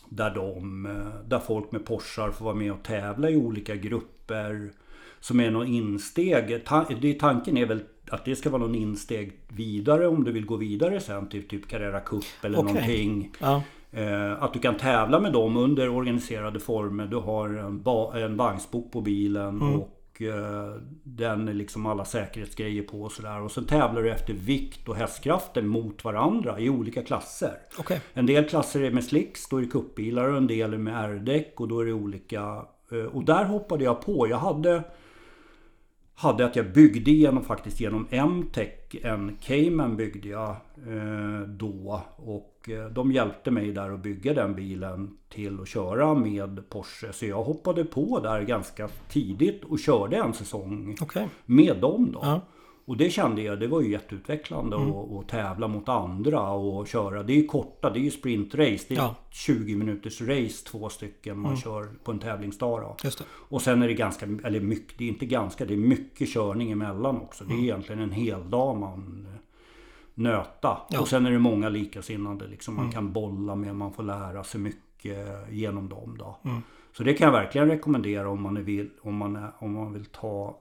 [0.09, 4.71] där, de, eh, där folk med Porschar får vara med och tävla i olika grupper.
[5.19, 6.63] Som är någon insteg.
[7.01, 10.55] Det, tanken är väl att det ska vara någon insteg vidare om du vill gå
[10.55, 12.73] vidare sen till typ Carrera Cup eller Okej.
[12.73, 13.31] någonting.
[13.39, 13.61] Ja.
[13.91, 17.05] Eh, att du kan tävla med dem under organiserade former.
[17.05, 22.83] Du har en, ba- en vagnsbok på bilen och eh, den är liksom alla säkerhetsgrejer
[22.83, 23.41] på och sådär.
[23.41, 27.51] Och sen tävlar du efter vikt och hästkrafter mot varandra i olika klasser.
[27.79, 28.01] Okej.
[28.13, 31.03] En del klasser är med slicks, då är det kuppbilar och en del är med
[31.09, 32.41] R-däck och då är det olika.
[32.91, 34.27] eh, Och där hoppade jag på.
[34.27, 34.83] Jag hade
[36.15, 38.69] hade att jag byggde genom faktiskt genom M-Tech.
[39.03, 42.01] En Cayman byggde jag eh, då.
[42.15, 47.13] Och eh, de hjälpte mig där att bygga den bilen till att köra med Porsche.
[47.13, 51.27] Så jag hoppade på där ganska tidigt och körde en säsong Okej.
[51.45, 52.19] med dem då.
[52.23, 52.41] Ja.
[52.87, 54.91] Och det kände jag, det var ju jätteutvecklande Mm.
[54.91, 57.23] att att tävla mot andra och köra.
[57.23, 58.85] Det är ju korta, det är ju sprintrace.
[58.87, 59.03] Det är Ja.
[59.03, 59.15] Mm.
[59.31, 62.95] 20 minuters race, två stycken man kör på en tävlingsdag då.
[63.49, 66.71] Och sen är det ganska, eller mycket, det är inte ganska, det är mycket körning
[66.71, 67.43] emellan också.
[67.43, 67.63] Det är Mm.
[67.65, 69.27] egentligen en hel dag man
[70.13, 70.47] nöta.
[70.61, 70.85] Ja.
[70.89, 71.01] Mm.
[71.01, 74.61] Och sen är det många likasinnade liksom man kan bolla med, man får lära sig
[74.61, 76.37] mycket genom dem då.
[76.45, 76.61] Mm.
[76.97, 80.57] Så det kan jag verkligen rekommendera om man vill, om man, om man vill ta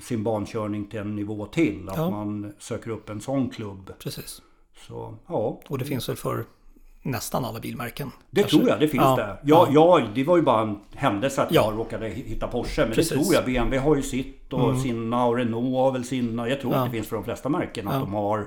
[0.00, 1.88] sin bankörning till en nivå till.
[1.88, 2.10] Att Ja.
[2.10, 3.90] man söker upp en sån klubb.
[3.98, 4.42] Precis.
[4.88, 6.44] Så ja, Och det finns väl för
[7.02, 8.10] nästan alla bilmärken?
[8.30, 8.56] det kanske?
[8.58, 9.38] tror jag, det finns Ja, det.
[9.44, 10.02] Ja, ja.
[10.14, 11.62] det var ju bara en händelse att Ja.
[11.70, 12.82] jag råkade hitta Porsche.
[12.86, 13.12] Men Precis.
[13.12, 13.22] Mm.
[13.22, 13.44] det tror jag.
[13.44, 16.48] BMW har ju sitt och sina och Renault har väl sina.
[16.48, 16.78] Jag tror Ja.
[16.78, 18.46] att det finns för de flesta märken att de har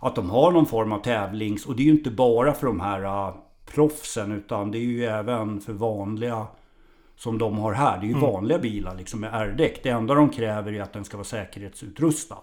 [0.00, 1.66] att de har någon form av tävlings...
[1.66, 3.34] Och det är ju inte bara för de här uh,
[3.74, 6.46] proffsen utan det är ju även för vanliga
[7.16, 7.98] som de har här.
[7.98, 8.32] Det är ju Mm.
[8.32, 9.82] vanliga bilar liksom med R-däck.
[9.82, 12.36] Det enda de kräver är att den ska vara säkerhetsutrustad.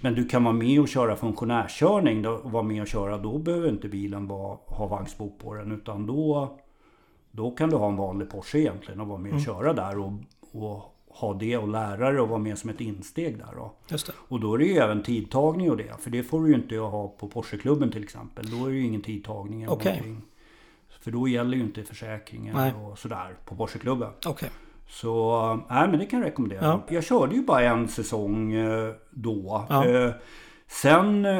[0.00, 3.18] Men du kan vara med och köra funktionärskörning och vara med och köra.
[3.18, 5.72] Då behöver inte bilen vara, ha vagnsbok på den.
[5.72, 6.58] Utan då,
[7.30, 9.98] då kan du ha en vanlig Porsche egentligen och vara med och köra där.
[9.98, 10.12] Och,
[10.52, 13.54] och ha det och lära dig och vara med som ett insteg där.
[13.56, 13.72] Då.
[14.28, 16.00] Och då är det ju även tidtagning och det.
[16.02, 18.50] För det får du ju inte ha på Porscheklubben till exempel.
[18.50, 19.62] Då är det ju ingen tidtagning.
[19.62, 20.22] eller någonting.
[21.00, 22.72] För då gäller ju inte försäkringen Nej.
[22.74, 24.10] och sådär på Porscheklubben.
[24.26, 24.50] Okej.
[24.88, 26.60] Så nej, men det kan jag rekommendera.
[26.62, 26.82] Ja.
[26.88, 29.66] Jag körde ju bara en säsong eh, då.
[29.68, 29.86] Ja.
[29.86, 30.10] Eh,
[30.68, 31.38] sen eh,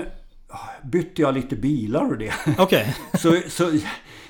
[0.83, 2.33] bytte jag lite bilar och det.
[2.59, 2.96] Okej.
[3.14, 3.70] så, så,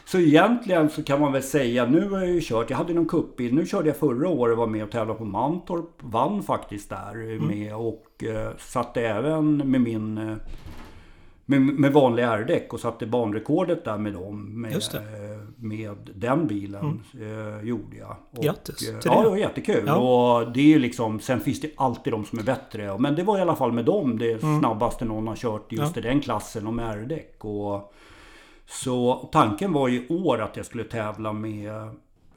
[0.05, 3.09] så egentligen så kan man väl säga, nu har jag ju kört, jag hade någon
[3.09, 7.15] cupbil, nu körde jag förra året, var med och tävlade på Mantorp, vann faktiskt där
[7.15, 7.47] Mm.
[7.47, 10.39] med och eh, satte även med min
[11.51, 14.61] med, med vanliga R-däck och satte banrekordet där med dem.
[14.61, 14.99] Med, det.
[14.99, 18.17] eh, med den bilen eh, gjorde jag.
[18.31, 19.25] Och, Grattis eh, till Ja, det.
[19.25, 19.85] det var jättekul.
[19.87, 19.97] Ja.
[19.97, 22.99] Och det är ju liksom, sen finns det alltid de som är bättre.
[22.99, 25.93] Men det var i alla fall med dem det snabbaste någon har kört just Mm.
[25.95, 26.01] Ja.
[26.01, 27.45] i den klassen och med R-däck.
[27.45, 27.93] Och,
[28.67, 31.73] så tanken var ju i år att jag skulle tävla med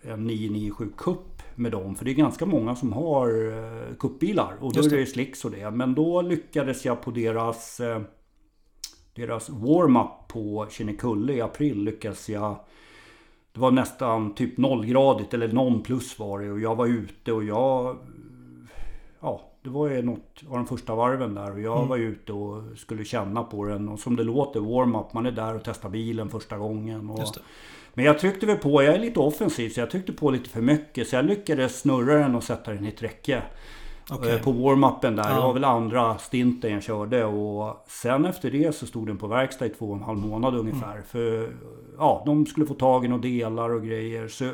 [0.02, 1.20] en 997 Cup
[1.56, 1.96] med dem.
[1.96, 4.54] För det är ganska många som har eh, cupbilar.
[4.60, 4.96] Och då är det.
[4.98, 5.72] det slicks och det.
[5.72, 7.80] Men då lyckades jag på deras
[9.16, 12.56] deras warm-up på Kinnekulle i april lyckades jag
[13.54, 17.44] Det var nästan typ nollgradigt eller någon plus var det och jag var ute och
[17.44, 17.98] jag
[19.20, 21.90] Ja, det var ju något av de första varven där och jag Mm.
[21.90, 25.56] var ute och skulle känna på den och som det låter warm-up, man är där
[25.56, 27.10] och testar bilen första gången.
[27.10, 27.20] Och,
[27.94, 30.62] men jag tryckte väl på, jag är lite offensiv så jag tryckte på lite för
[30.62, 33.44] mycket så jag lyckades snurra den och sätta den i ett räcke.
[34.12, 34.36] Okej.
[34.36, 35.24] Eh, På warm-upen där.
[35.30, 35.36] Ja.
[35.36, 37.26] Det var väl andra stinten jag körde.
[37.26, 40.56] Och sen efter det så stod den på verkstad i två och en halv månad
[40.56, 40.92] ungefär.
[40.92, 41.04] Mm.
[41.04, 41.50] För
[41.98, 44.28] ja, de skulle få tag i några delar och grejer.
[44.28, 44.52] Så,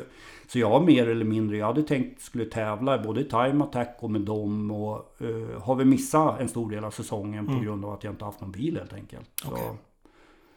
[0.48, 4.10] så jag mer eller mindre, jag hade tänkt skulle tävla både i Time Attack och
[4.10, 4.70] med dem.
[4.70, 8.12] Och eh, har vi missat en stor del av säsongen på grund av att jag
[8.12, 9.30] inte haft någon bil helt enkelt.
[9.42, 9.48] Så.
[9.48, 9.60] Mm.
[9.60, 9.78] Okej.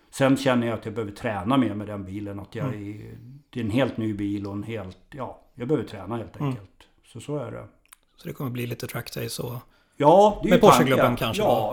[0.09, 2.39] Sen känner jag att jag behöver träna mer med den bilen.
[2.39, 2.89] Att jag Mm.
[2.89, 3.17] är,
[3.49, 6.49] det är en helt ny bil och en helt, ja, jag behöver träna helt Mm.
[6.49, 6.69] enkelt.
[7.05, 7.63] Så så är det.
[8.23, 9.53] Så det kommer bli lite track days och...
[9.97, 11.71] Ja, det är Med Porscheklubben kanske Ja,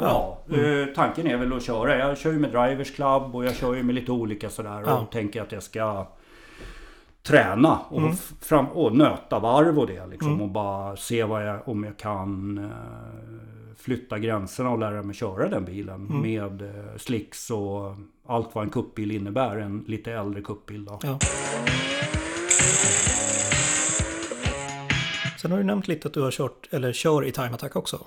[0.49, 0.57] då?
[0.57, 0.63] ja.
[0.63, 1.99] Eh, tanken är väl att köra.
[1.99, 4.83] Jag kör ju med Drivers Club och jag kör ju med lite olika sådär.
[4.87, 4.99] Ja.
[4.99, 6.07] Och tänker att jag ska
[7.23, 8.17] träna och, Mm.
[8.41, 10.43] fram, och nöta varv och det liksom.
[10.43, 12.71] Och bara se vad jag, om jag kan eh,
[13.79, 16.07] flytta gränserna och lära mig köra den bilen.
[16.11, 16.23] Mm.
[16.23, 17.95] Med eh, slicks och
[18.27, 19.57] allt vad en kuppbil innebär.
[19.57, 20.99] En lite äldre kuppbil då.
[21.03, 21.19] Ja.
[25.42, 27.98] Sen har du nämnt lite att du har kört, eller kör i Time Attack också.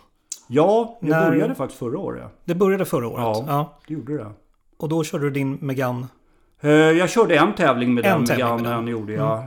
[0.47, 2.23] Ja, jag När- började faktiskt förra året.
[2.45, 3.19] Det började förra året.
[3.19, 3.45] Ja.
[3.47, 3.79] Ja.
[3.87, 4.31] Det gjorde det.
[4.77, 6.07] Och då körde du din Megane.
[6.61, 8.91] Eh, Jag körde en tävling med En den tävling med Meganen den.
[8.91, 9.39] gjorde jag.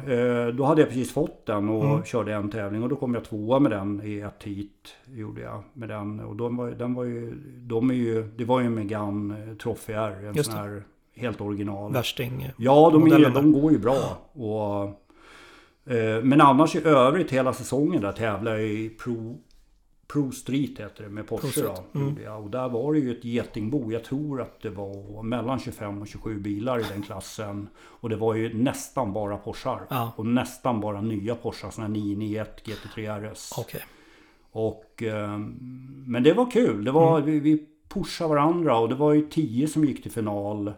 [0.47, 2.05] Eh, Då hade jag precis fått den och Mm.
[2.05, 4.89] körde en tävling och då kom jag tvåa med den i ett hit.
[5.15, 6.21] Gjorde jag med den.
[6.21, 9.93] Och de var, den var ju, de är ju, det var ju en Megane Trophy
[9.93, 10.17] R.
[10.29, 10.83] En Just sån här
[11.17, 11.93] helt original.
[11.93, 12.51] Värsting.
[12.57, 14.19] Ja, de, är, de går ju bra.
[14.33, 14.91] Och, eh,
[16.23, 19.39] men annars i övrigt hela säsongen där tävlade jag i Pro,
[20.13, 21.99] Pro Street heter det med Porsche då.
[22.01, 22.33] Mm.
[22.45, 23.93] Och där var det ju ett getingbo.
[23.93, 27.69] Jag tror att det var mellan 25 och 27 bilar i den klassen.
[27.79, 29.81] Och det var ju nästan bara Porschar.
[29.89, 30.13] Ja.
[30.17, 31.71] Och nästan bara nya Porschar.
[31.71, 33.53] Sådana här 991 GT3 RS.
[33.59, 33.81] Okej.
[34.51, 35.39] Och, eh,
[36.07, 36.85] men det var kul.
[36.85, 37.31] Det var, Mm.
[37.31, 40.73] vi, vi pushade varandra och det var ju 10 som gick till final.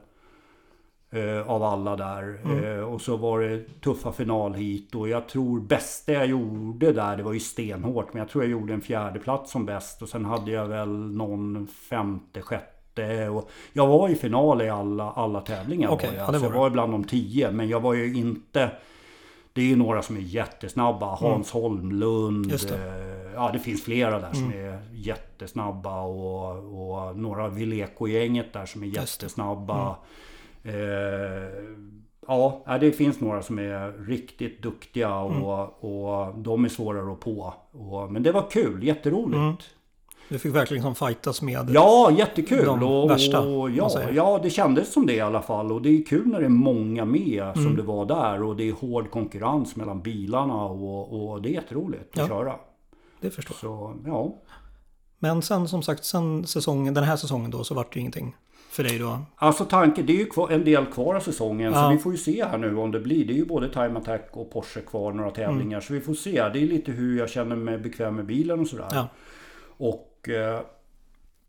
[1.11, 2.41] Eh, av alla där.
[2.45, 2.65] Mm.
[2.79, 4.95] Eh, och så var det tuffa final hit.
[4.95, 8.13] Och jag tror bästa jag gjorde där, det var ju stenhårt.
[8.13, 10.03] Men jag tror jag gjorde en fjärde plats som bäst.
[10.03, 13.29] Och sen hade jag väl någon femte, sjätte.
[13.29, 15.89] Och jag var i final i alla, alla tävlingar.
[15.91, 16.29] Okej, var jag.
[16.29, 17.51] ja, det så var jag var bland de tio.
[17.51, 18.71] Men jag var ju inte...
[19.53, 21.07] Det är ju några som är jättesnabba.
[21.15, 22.37] Hans Holmlund.
[22.37, 22.51] Mm.
[22.51, 22.75] Just det.
[22.77, 24.65] eh, Ja, det finns flera där som Mm.
[24.75, 26.01] är jättesnabba.
[26.03, 29.97] Och, och några Vileco-gänget där som är jättesnabba.
[30.69, 31.49] Eh,
[32.27, 37.55] ja, det finns några som är riktigt duktiga och, och de är svårare att på.
[37.73, 39.37] Och, men det var kul, jätteroligt.
[39.39, 39.55] Mm.
[40.29, 41.71] Du fick verkligen liksom fightas med...
[41.71, 42.65] Ja, jättekul!
[42.65, 45.73] De och, värsta, och, ja, ja, det kändes som det i alla fall.
[45.73, 47.55] Och det är kul när det är många med Mm.
[47.55, 48.43] som det var där.
[48.43, 52.29] Och det är hård konkurrens mellan bilarna och, och det är jätteroligt att Ja.
[52.29, 52.55] köra.
[53.21, 53.95] Det förstår jag.
[53.95, 54.35] Så ja.
[55.19, 58.37] Men sen som sagt, sen säsongen, den här säsongen då så vart det ju ingenting
[58.79, 59.19] för dig då.
[59.37, 61.73] Alltså tanken, det är ju kvar, en del kvar av säsongen.
[61.73, 61.83] Ja.
[61.83, 63.25] Så vi får ju se här nu om det blir.
[63.25, 65.77] Det är ju både Time Attack och Porsche kvar några tävlingar.
[65.79, 65.81] Mm.
[65.81, 66.49] Så vi får se.
[66.53, 68.89] Det är lite hur jag känner mig bekväm med bilen och sådär.
[68.93, 69.09] Ja.
[69.77, 70.61] Och eh,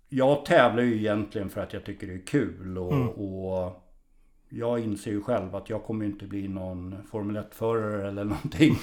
[0.09, 2.77] jag tävlar ju egentligen för att jag tycker det är kul.
[2.77, 3.09] Och, Mm.
[3.09, 3.83] och
[4.51, 8.77] jag inser ju själv att jag kommer inte bli någon Formel 1-förare eller någonting.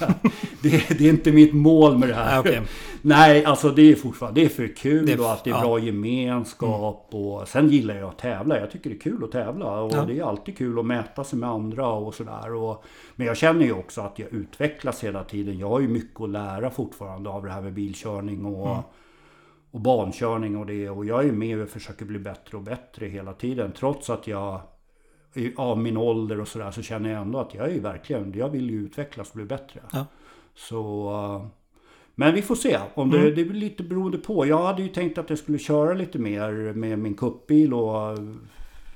[0.61, 2.39] Det, det, är inte mitt mål med det här.
[2.39, 2.59] Okay.
[3.01, 5.55] Nej, alltså det är fortfarande det är för kul det är, och att det är
[5.55, 5.61] ja.
[5.61, 7.13] bra gemenskap.
[7.13, 7.25] Mm.
[7.25, 8.59] Och sen gillar jag att tävla.
[8.59, 9.81] Jag tycker det är kul att tävla.
[9.81, 10.05] Och Ja.
[10.05, 12.77] det är alltid kul att mäta sig med andra och sådär.
[13.15, 15.57] Men jag känner ju också att jag utvecklas hela tiden.
[15.59, 18.83] Jag har ju mycket att lära fortfarande av det här med bilkörning och, Mm.
[19.71, 20.89] och bankörning och det.
[20.89, 23.71] Och jag är med och försöker bli bättre och bättre hela tiden.
[23.71, 24.61] Trots att jag
[25.55, 28.69] av min ålder och sådär så känner jag ändå att jag är verkligen, jag vill
[28.69, 29.79] ju utvecklas och bli bättre.
[29.91, 30.05] Ja.
[30.55, 31.09] Så...
[31.43, 31.47] eh,
[32.15, 32.77] Men vi får se.
[32.93, 33.35] Om det, Mm.
[33.35, 34.45] det blir lite beroende på.
[34.45, 38.17] Jag hade ju tänkt att jag skulle köra lite mer med min kuppbil och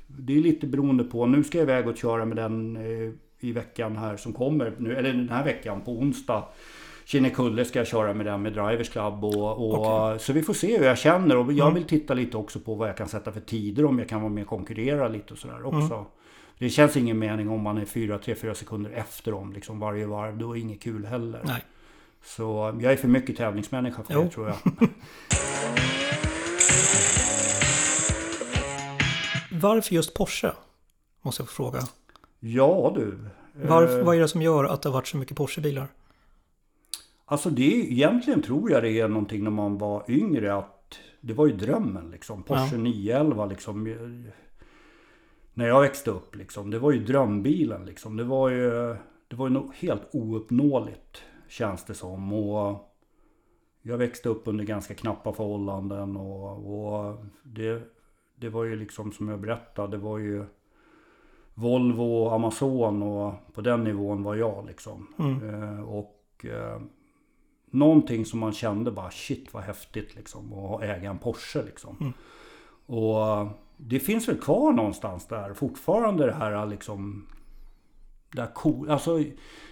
[0.08, 1.26] det är lite beroende på.
[1.26, 4.74] Nu ska jag iväg och köra med den eh, i veckan här som kommer.
[4.78, 6.44] Nu, eller den här veckan på onsdag.
[7.06, 10.20] Kinnekulle ska jag köra med den med Drivers Club och, och Okej.
[10.20, 11.74] så vi får se hur jag känner och jag Mm.
[11.74, 14.32] vill titta lite också på vad jag kan sätta för tider om jag kan vara
[14.34, 15.94] med och konkurrera lite och sådär också.
[15.94, 16.06] Mm.
[16.62, 20.38] Det känns ingen mening om man är 4-3-4 sekunder efter dem liksom varje varv.
[20.38, 21.42] Då är det inget kul heller.
[21.46, 21.66] Nej.
[22.24, 24.24] Så jag är för mycket tävlingsmänniska för Jo.
[24.24, 24.58] det tror jag.
[29.52, 30.52] Varför just Porsche?
[31.22, 31.80] Måste jag få fråga.
[32.40, 33.18] Ja du.
[33.54, 35.88] Varför, Eh, vad är det som gör att det har varit så mycket Porsche-bilar?
[37.26, 41.34] Alltså det är, egentligen tror jag det är någonting när man var yngre att det
[41.34, 42.44] var ju drömmen liksom.
[42.44, 42.78] Porsche Ja.
[42.78, 43.96] 911 liksom.
[45.54, 46.72] När jag växte upp liksom.
[46.72, 48.18] Det var ju drömbilen liksom.
[48.18, 48.96] Det var ju,
[49.28, 52.34] det var ju nog helt ouppnåeligt känns det som.
[52.34, 52.92] Och
[53.82, 57.82] jag växte upp under ganska knappa förhållanden och, och det,
[58.36, 59.92] det var ju liksom som jag berättade.
[59.92, 60.46] Det var ju
[61.54, 65.14] Volvo och Amazon och på den nivån var jag liksom.
[65.20, 65.50] Mm.
[65.50, 66.82] Eh, och eh,
[67.66, 71.98] någonting som man kände bara shit vad häftigt liksom att äga en Porsche liksom.
[72.00, 72.14] Mm.
[72.86, 73.48] Och
[73.88, 77.28] det finns väl kvar någonstans där fortfarande det här liksom
[78.36, 79.24] det här cool, alltså,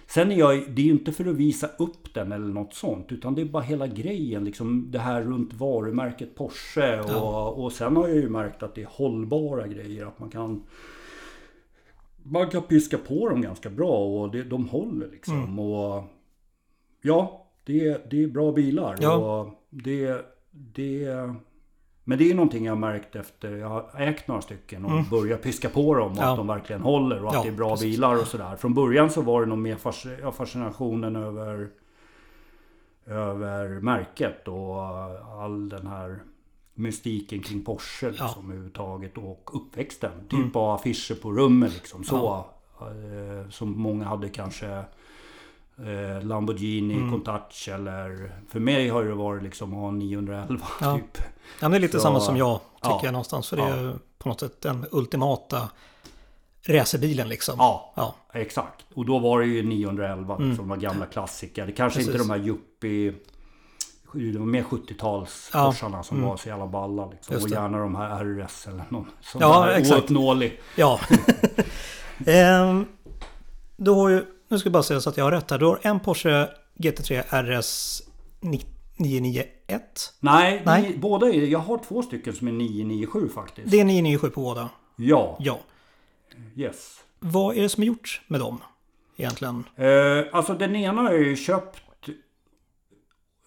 [0.06, 3.12] sen är jag, det är ju inte för att visa upp den eller något sånt
[3.12, 7.48] utan det är bara hela grejen liksom det här runt varumärket Porsche och, Ja.
[7.48, 10.62] och sen har jag ju märkt att det är hållbara grejer att man kan
[12.22, 15.38] man kan piska på dem ganska bra och det, de håller liksom.
[15.38, 15.58] Mm.
[15.58, 16.04] Och
[17.02, 18.96] Ja, det, det är bra bilar.
[19.00, 19.40] Ja.
[19.40, 21.08] Och det, det,
[22.10, 25.42] men det är någonting jag har märkt efter jag har ägt några stycken och börjat
[25.42, 26.24] piska på dem och Mm.
[26.24, 26.30] Ja.
[26.30, 27.84] att de verkligen håller och att Ja, det är bra precis.
[27.96, 28.56] bilar och sådär.
[28.56, 31.68] Från början så var det nog mer fasc- ja, fascinationen över
[33.06, 34.82] över märket och
[35.42, 36.18] all den här
[36.74, 38.34] mystiken kring Porsche liksom, Ja.
[38.38, 38.50] Mm.
[38.50, 40.10] överhuvudtaget och uppväxten.
[40.28, 42.04] Typ av affischer på rummet liksom.
[42.04, 42.44] Så.
[42.80, 44.84] Eh, som många hade kanske
[45.86, 47.10] eh, Lamborghini, Mm.
[47.10, 48.32] Countach eller...
[48.48, 50.96] För mig har det varit liksom att ha en 911 Ja.
[50.96, 51.22] typ.
[51.60, 53.00] Ja, är lite Så- samma som jag tycker ja.
[53.04, 53.48] jag någonstans.
[53.48, 55.68] För det är på något sätt den ultimata
[56.66, 57.54] racerbilen liksom.
[57.58, 58.14] Ja, Ja.
[58.32, 58.84] exakt.
[58.94, 60.56] Och då var det ju 911 Mm.
[60.56, 61.66] som var gamla klassiker.
[61.66, 62.14] Det kanske Precis.
[62.14, 63.14] inte de här yuppie...
[64.12, 65.72] Det var mer 70-tals Ja.
[65.72, 66.28] Som Mm.
[66.28, 67.06] var så jävla balla.
[67.10, 67.36] Liksom.
[67.36, 70.00] Och gärna de här RS eller någon som Ja, var exakt.
[70.02, 70.60] ouppnåelig.
[70.76, 71.00] Ja.
[72.26, 72.86] ehm,
[73.76, 75.58] du har ju, nu ska jag bara säga så att jag har rätt här.
[75.58, 77.22] Du har en Porsche GT3
[77.60, 78.02] RS
[78.40, 80.14] 991.
[80.20, 80.82] Nej, Nej.
[80.82, 83.70] Ni, båda är, jag har två stycken som är 997 faktiskt.
[83.70, 84.70] Det är 997 på båda.
[84.96, 85.58] Ja, Ja.
[86.56, 86.96] yes.
[87.18, 88.58] Vad är det som är gjort med dem?
[89.16, 89.64] Egentligen.
[89.76, 91.82] Eh, alltså den ena har jag ju köpt.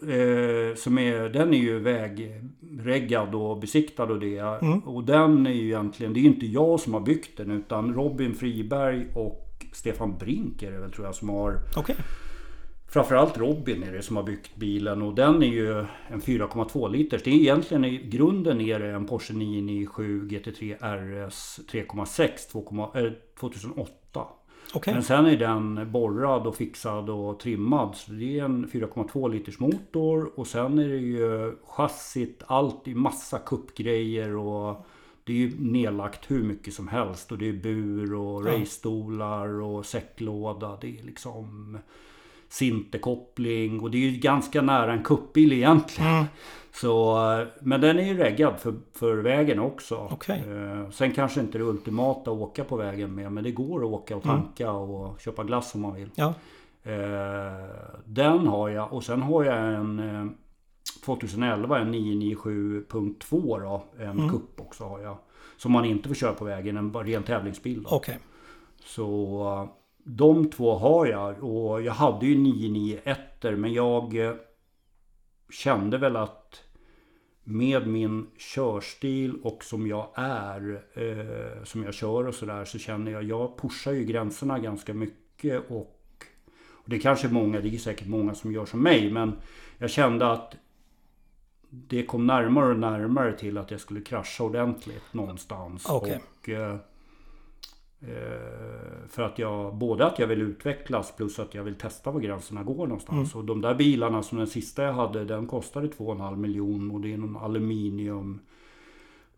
[0.02, 4.38] Eh, som är, den är ju vägreggad och besiktad och det.
[4.38, 4.78] Mm.
[4.78, 8.34] Och den är ju egentligen, det är inte jag som har byggt den utan Robin
[8.34, 9.43] Friberg och
[9.74, 11.96] Stefan Brink är det väl tror jag som har Okej.
[12.88, 17.22] Framförallt Robin är det som har byggt bilen och den är ju en 4,2 liters.
[17.22, 23.12] Det är egentligen i grunden är det en Porsche 997 GT3 RS 3,6 2,- eh,
[23.40, 24.26] 2008.
[24.74, 24.94] Okej.
[24.94, 27.96] Men sen är den borrad och fixad och trimmad.
[27.96, 32.94] Så det är en 4,2 liters motor och sen är det ju chassit, allt i
[32.94, 34.86] massa kuppgrejer och
[35.24, 38.52] det är ju nedlagt hur mycket som helst och det är bur och Ja.
[38.52, 40.78] racestolar och säcklåda.
[40.80, 41.78] Det är liksom
[42.48, 46.10] sinterkoppling och det är ju ganska nära en kuppbil egentligen.
[46.12, 46.24] Mm.
[46.72, 47.16] Så,
[47.60, 50.08] men den är ju reggad för, för vägen också.
[50.12, 50.44] Okej.
[50.48, 53.32] Eh, Sen kanske inte det ultimata att åka på vägen med.
[53.32, 56.10] Men det går att åka och tanka och köpa glass om man vill.
[56.14, 56.34] Ja.
[56.82, 57.68] Eh,
[58.04, 60.26] Den har jag och sen har jag en eh,
[61.04, 63.84] 2011 en 997.2 då.
[63.98, 64.30] En Mm.
[64.30, 65.16] kupp också har jag.
[65.56, 66.76] Som man inte får köra på vägen.
[66.76, 67.82] En ren tävlingsbil.
[67.82, 67.90] Då.
[67.90, 68.18] Okej.
[68.84, 69.68] Så eh,
[70.04, 74.34] de två har jag och jag hade ju 991 men jag eh,
[75.50, 76.60] kände väl att
[77.44, 83.12] med min körstil och som jag är, eh, som jag kör och sådär, så känner
[83.12, 86.00] jag, jag pushar ju gränserna ganska mycket och,
[86.70, 89.32] och det är kanske många, det är säkert många som gör som mig, men
[89.78, 90.54] jag kände att
[91.88, 95.86] det kom närmare och närmare till att jag skulle krascha ordentligt någonstans.
[95.88, 96.20] Okej.
[96.40, 96.74] Och, eh,
[98.00, 102.20] eh, för att jag, både att jag vill utvecklas plus att jag vill testa var
[102.20, 103.34] gränserna går någonstans.
[103.34, 107.12] Och de där bilarna som den sista jag hade, den kostade 2,5 miljon och det
[107.12, 108.40] är någon aluminium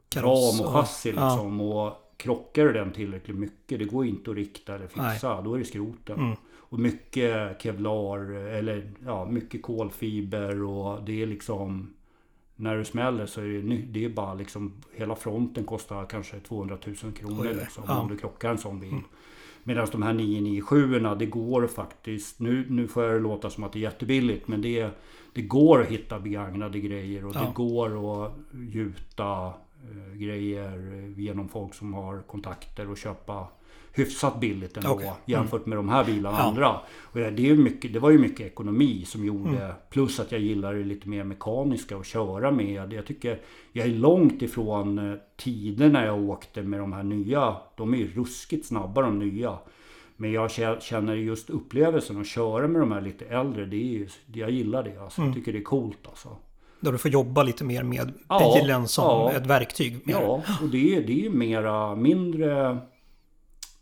[0.08, 1.60] Kaross ram och chassi liksom.
[1.60, 5.42] Och krockar den tillräckligt mycket, det går inte att rikta eller fixa.
[5.42, 6.36] Då är det skroten.
[6.68, 11.94] Och mycket kevlar eller ja, mycket kolfiber och det är liksom
[12.56, 16.78] när det smäller så är det, det är bara liksom Hela fronten kostar kanske 200
[16.86, 18.00] 000 kronor liksom, ja.
[18.00, 19.00] om du krockar en sån bil.
[19.62, 23.72] Medan de här 997 det går faktiskt Nu, nu får jag det låta som att
[23.72, 24.90] det är jättebilligt men det,
[25.32, 27.40] det går att hitta begagnade grejer och Ja.
[27.40, 33.48] det går att gjuta eh, grejer genom folk som har kontakter och köpa
[33.96, 35.06] hyfsat billigt ändå Okej.
[35.06, 35.18] Mm.
[35.24, 36.44] jämfört med de här bilarna Ja.
[36.44, 36.70] andra.
[37.02, 40.74] Och det, är mycket, det var ju mycket ekonomi som gjorde plus att jag gillar
[40.74, 42.92] det lite mer mekaniska att köra med.
[42.92, 43.40] Jag tycker
[43.72, 47.56] jag är långt ifrån eh, tider när jag åkte med de här nya.
[47.76, 49.58] De är ju ruskigt snabba de nya.
[50.16, 53.66] Men jag kä- känner just upplevelsen att köra med de här lite äldre.
[53.66, 54.96] Det är ju, jag gillar det.
[55.02, 55.22] Alltså.
[55.22, 56.28] Jag tycker det är coolt alltså.
[56.80, 59.32] Där du får jobba lite mer med Ja, bilen som ja.
[59.32, 59.98] ett verktyg.
[60.04, 60.14] mer.
[60.14, 62.78] Ja, och det är, det är mera mindre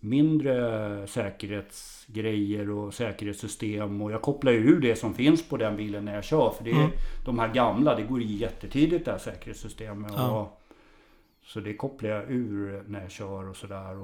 [0.05, 6.05] mindre säkerhetsgrejer och säkerhetssystem och jag kopplar ju ur det som finns på den bilen
[6.05, 6.90] när jag kör för det är
[7.25, 10.12] de här gamla, det går i jättetidigt det här säkerhetssystemet.
[10.17, 10.40] Ja.
[10.40, 10.61] Och,
[11.47, 13.95] så det kopplar jag ur när jag kör och sådär.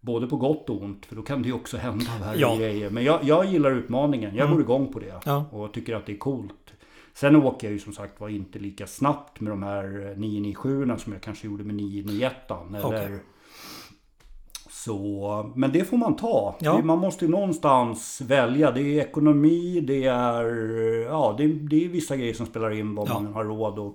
[0.00, 2.56] Både på gott och ont för då kan det ju också hända värre Ja.
[2.56, 2.90] grejer.
[2.90, 5.44] Men jag, jag gillar utmaningen, jag går igång på det Ja.
[5.52, 6.74] och tycker att det är coolt.
[7.12, 11.12] Sen åker jag ju som sagt var inte lika snabbt med de här 997 som
[11.12, 13.18] jag kanske gjorde med 991 eller Okej.
[14.84, 16.54] Så, men det får man ta.
[16.60, 16.78] Ja.
[16.82, 18.70] Man måste någonstans välja.
[18.70, 20.44] Det är ekonomi, det är,
[21.04, 23.14] ja, det, det är vissa grejer som spelar in vad Ja.
[23.20, 23.94] man har råd och,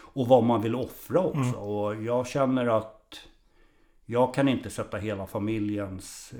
[0.00, 1.38] och vad man vill offra också.
[1.40, 1.54] Mm.
[1.54, 2.96] Och jag känner att
[4.06, 6.32] jag kan inte sätta hela familjens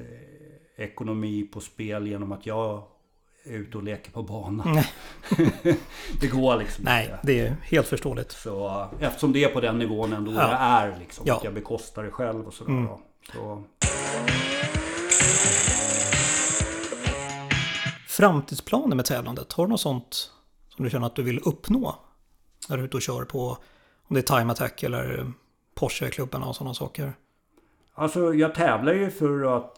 [0.77, 2.83] eh, ekonomi på spel genom att jag
[3.45, 4.75] är ute och leker på banan.
[4.75, 4.87] Nej.
[6.21, 7.19] det går liksom Nej, inte.
[7.23, 8.33] det är helt förståeligt.
[8.33, 10.47] Så, eftersom det är på den nivån ändå Ja.
[10.47, 11.25] det är liksom.
[11.29, 11.37] Ja.
[11.37, 12.71] Att jag bekostar det själv och sådär.
[12.73, 12.89] Mm.
[13.33, 13.65] Så,
[18.07, 20.33] Framtidsplaner med tävlandet, har du något sånt
[20.69, 21.95] som du känner att du vill uppnå?
[22.69, 23.59] När du är ute och kör på,
[24.03, 25.33] om det är Time Attack eller
[25.75, 27.13] Porsche-klubbarna och sådana saker.
[27.95, 29.75] Alltså jag tävlar ju för att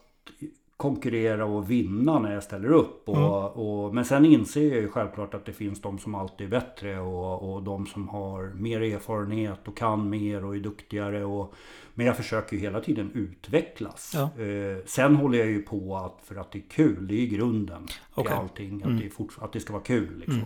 [0.83, 3.09] konkurrera och vinna när jag ställer upp.
[3.09, 3.29] Och, Mm.
[3.67, 7.01] och, men sen inser jag ju självklart att det finns de som alltid är bättre
[7.01, 11.25] och, och de som har mer erfarenhet och kan mer och är duktigare.
[11.25, 11.55] Och,
[11.95, 14.13] men jag försöker ju hela tiden utvecklas.
[14.15, 14.43] Ja.
[14.45, 17.87] Eh, sen håller jag ju på att för att det är kul, det är grunden
[17.87, 18.33] till Okej.
[18.33, 18.83] allting.
[18.85, 20.45] Att, det är fort, att det ska vara kul liksom.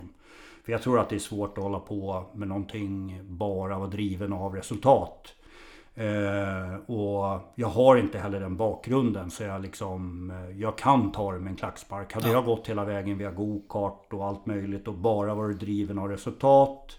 [0.65, 4.33] För jag tror att det är svårt att hålla på med någonting bara vara driven
[4.33, 5.33] av resultat.
[5.99, 11.33] Eh, och jag har inte heller den bakgrunden så jag liksom eh, Jag kan ta
[11.33, 12.13] det med en klackspark.
[12.13, 12.33] Hade Ja.
[12.33, 16.99] jag gått hela vägen via go-kart och allt möjligt och bara varit driven av resultat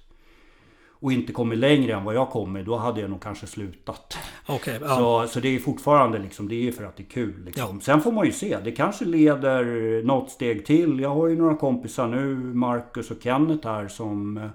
[0.99, 4.17] och inte kommit längre än vad jag kommit, då hade jag nog kanske slutat.
[4.47, 4.95] Okej, ja.
[4.97, 7.43] Så, så det är fortfarande liksom, det är för att det är kul.
[7.45, 7.81] Liksom.
[7.81, 10.99] Sen får man ju se, det kanske leder något steg till.
[10.99, 14.47] Jag har ju några kompisar nu, Marcus och Kenneth här som eh,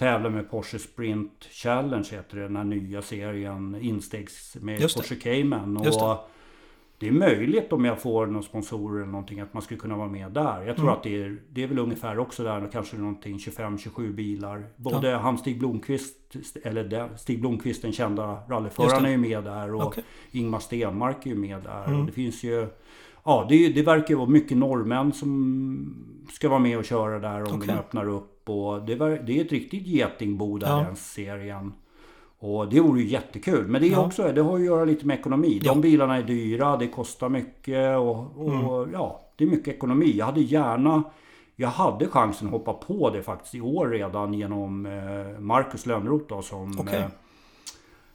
[0.00, 4.80] tävlar med Porsche Sprint Challenge heter det, den här nya serien instegs med.
[4.80, 5.76] Porsche Cayman.
[5.76, 6.18] Och det.
[6.98, 10.08] det är möjligt om jag får några sponsorer eller någonting att man skulle kunna vara
[10.08, 10.62] med där.
[10.62, 10.96] Jag tror Mm.
[10.96, 14.66] att det är, det är väl ungefär också där, kanske någonting 25-27 bilar.
[14.76, 19.74] Både han Stig Blomqvist, eller Stig Blomqvist den kända rallyföraren är ju med där.
[19.74, 20.04] Och Okej.
[20.30, 21.84] Ingmar Stenmark är ju med där.
[21.84, 22.00] Mm.
[22.00, 22.68] Och det finns ju...
[23.24, 27.40] Ja, det, det verkar ju vara mycket norrmän som ska vara med och köra där
[27.40, 27.66] om Okej.
[27.66, 28.39] de öppnar upp.
[28.50, 30.76] Och det, var, det är ett riktigt getingbo där Ja.
[30.86, 31.72] den serien.
[32.38, 33.66] Och det vore ju jättekul.
[33.68, 34.06] Men det, är Ja.
[34.06, 35.58] också, det har ju att göra lite med ekonomi.
[35.58, 35.72] De Ja.
[35.72, 35.82] Mm.
[35.82, 40.12] bilarna är dyra, det kostar mycket och, och ja, det är mycket ekonomi.
[40.16, 41.02] Jag hade gärna
[41.56, 46.24] jag hade chansen att hoppa på det faktiskt i år redan genom eh, Marcus Lönnroth
[46.28, 46.98] då som, Okej.
[46.98, 47.04] eh,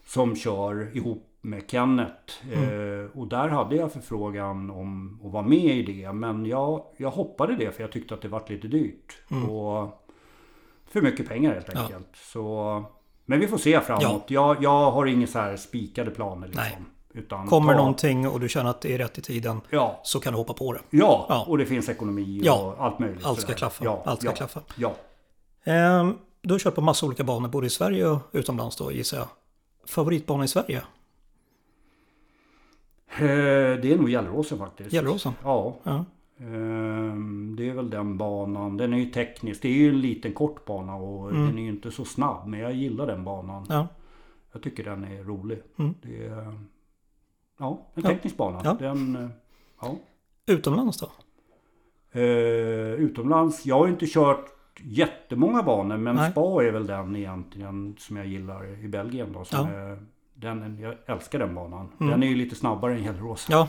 [0.06, 2.34] som kör ihop med Kenneth.
[2.54, 3.00] Mm.
[3.04, 6.14] Eh, och där hade jag förfrågan om att vara med i det.
[6.14, 9.18] Men jag, jag hoppade det för jag tyckte att det var lite dyrt.
[9.50, 10.05] Och
[10.88, 11.78] för mycket pengar helt Mm.
[11.78, 11.84] Ja.
[11.86, 12.16] enkelt.
[12.16, 12.84] Så,
[13.26, 14.24] men vi får se framåt.
[14.28, 16.64] Jag, jag har inga så här spikade planer liksom.
[16.64, 16.78] Nej.
[17.14, 20.20] Utan Kommer ta- någonting och du känner att det är rätt i tiden Ja, så
[20.20, 20.80] kan du hoppa på det.
[20.90, 21.46] ja, Ja.
[21.48, 23.26] och det finns ekonomi och Ja, allt möjligt.
[23.26, 23.58] allt ska sådär.
[23.58, 23.86] klaffa.
[23.86, 24.62] Ja, Allt ska ja, klaffa.
[24.76, 24.94] Ja.
[25.64, 29.18] Ehm, Du har kört på massa olika banor både i Sverige och utomlands då gissar
[29.18, 29.28] jag.
[29.88, 30.78] Favoritbana i Sverige?
[33.18, 33.26] Eh,
[33.82, 34.94] Det är nog Gelleråsen faktiskt.
[34.94, 35.34] Gelleråsen?
[35.44, 35.76] Ja.
[36.38, 36.46] Ja.
[36.46, 38.78] Ehm, Det är väl den banan.
[38.78, 39.62] Den är ju teknisk.
[39.62, 41.46] Det är ju en liten kort bana och Mm.
[41.48, 42.48] den är ju inte så snabb.
[42.48, 43.66] Men jag gillar den banan.
[43.70, 43.88] Ja.
[44.54, 45.62] Jag tycker den är rolig.
[45.80, 45.94] Mm.
[46.02, 46.54] Det är,
[47.60, 48.10] ja, en Ja.
[48.10, 48.62] teknisk bana.
[48.64, 48.74] Ja.
[48.80, 49.30] Den, eh,
[49.82, 49.96] ja.
[50.48, 51.12] Utomlands då?
[52.20, 53.66] Eh, utomlands.
[53.66, 54.46] Jag har inte kört
[54.82, 55.98] jättemånga banor.
[55.98, 56.32] Men Nej.
[56.32, 59.32] Spa är väl den egentligen som jag gillar i Belgien.
[59.34, 59.74] Då, som Ja.
[59.76, 60.06] är,
[60.36, 61.88] den, jag älskar den banan.
[62.00, 62.12] Mm.
[62.12, 63.56] Den är ju lite snabbare än Gelleråsen.
[63.58, 63.68] Ja,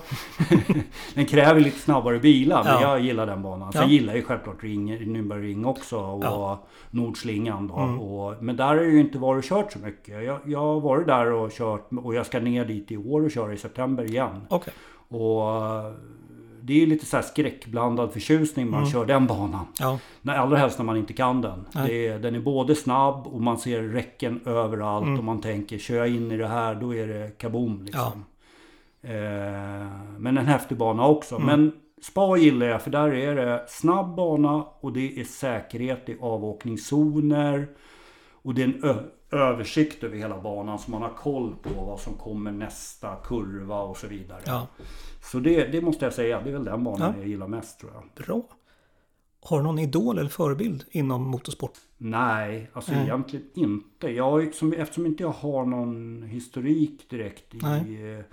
[1.14, 2.80] Den kräver lite snabbare bilar, men Ja.
[2.82, 3.72] jag gillar den banan.
[3.72, 3.88] Sen Ja.
[3.88, 6.62] gillar jag ju självklart Ring, Nürnbergring också och Ja.
[6.90, 7.66] Nordslingan.
[7.66, 7.76] Då.
[7.76, 8.00] Mm.
[8.00, 10.24] Och, men där har jag ju inte varit och kört så mycket.
[10.24, 13.30] Jag, jag har varit där och kört och jag ska ner dit i år och
[13.30, 14.46] köra i september igen.
[14.48, 14.72] okej.
[15.08, 15.42] Och
[16.66, 18.92] det är ju lite så här skräckblandad förtjusning man Mm.
[18.92, 19.66] kör den banan.
[19.80, 21.64] Ja, Nej, allra helst när man inte kan den.
[21.86, 25.06] Det är, den är både snabb och man ser räcken överallt.
[25.06, 25.18] Mm.
[25.18, 28.24] Och man tänker, kör jag in i det här då är det kaboom liksom.
[29.02, 29.86] Eh,
[30.18, 31.34] men en häftig bana också.
[31.36, 31.46] Mm.
[31.46, 36.16] Men spa gillar jag för där är det snabb bana och det är säkerhet i
[36.20, 37.68] avåkningszoner.
[38.42, 42.00] Och det är en ö- översikt över hela banan så man har koll på vad
[42.00, 44.40] som kommer nästa kurva och så vidare.
[44.46, 44.66] ja.
[45.32, 47.20] Så det, det måste jag säga, det är väl den banan Ja.
[47.20, 48.24] jag gillar mest tror jag.
[48.26, 48.42] Bra.
[49.40, 51.72] Har du någon idol eller förebild inom motorsport?
[51.98, 53.02] Nej, alltså Nej.
[53.02, 54.08] egentligen inte.
[54.10, 57.58] Jag, har som, eftersom inte jag har någon historik direkt i...
[57.62, 58.14] Nej.
[58.18, 58.24] eh,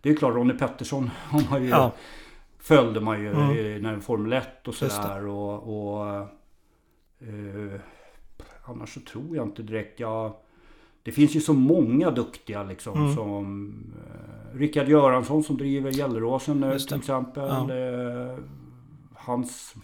[0.00, 1.92] Det är klart, Ronnie Pettersson har man ju, Ja.
[2.58, 3.82] följde man ju Mm.
[3.82, 5.26] när Formel 1 och sådär.
[5.26, 6.06] Och, och,
[7.20, 7.80] eh,
[8.64, 10.00] annars så tror jag inte direkt.
[10.00, 10.34] Jag,
[11.06, 13.14] det finns ju så många duktiga liksom Mm.
[13.14, 17.48] som eh, Rickard Göransson som driver Gelleråsen nu till exempel.
[17.48, 17.74] Ja.
[17.74, 18.38] Eh,
[19.14, 19.74] hans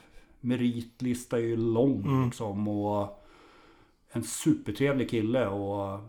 [0.40, 2.24] meritlista är ju lång Mm.
[2.24, 2.68] liksom.
[2.68, 3.24] Och
[4.12, 6.00] en supertrevlig kille och eh,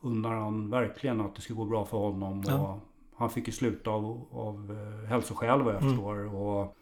[0.00, 2.42] undrar han verkligen att det ska gå bra för honom.
[2.46, 2.58] Ja.
[2.58, 2.78] Och
[3.16, 5.94] han fick ju sluta av, av eh, hälsoskäl vad jag Mm.
[5.94, 6.34] förstår.
[6.34, 6.76] Och,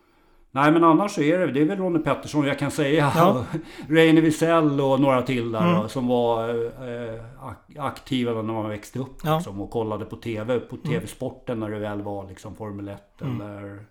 [0.55, 3.13] nej men annars så är det, det är väl Ronny Pettersson jag kan säga.
[3.17, 3.45] Ja.
[3.89, 5.89] Reine Wiesel och några till där Mm.
[5.89, 9.17] som var eh, ak- aktiva när man växte upp.
[9.25, 9.37] Ja.
[9.37, 13.41] Liksom, och kollade på TV, på TV-sporten när det väl var liksom Formel 1 Mm.
[13.41, 13.85] eller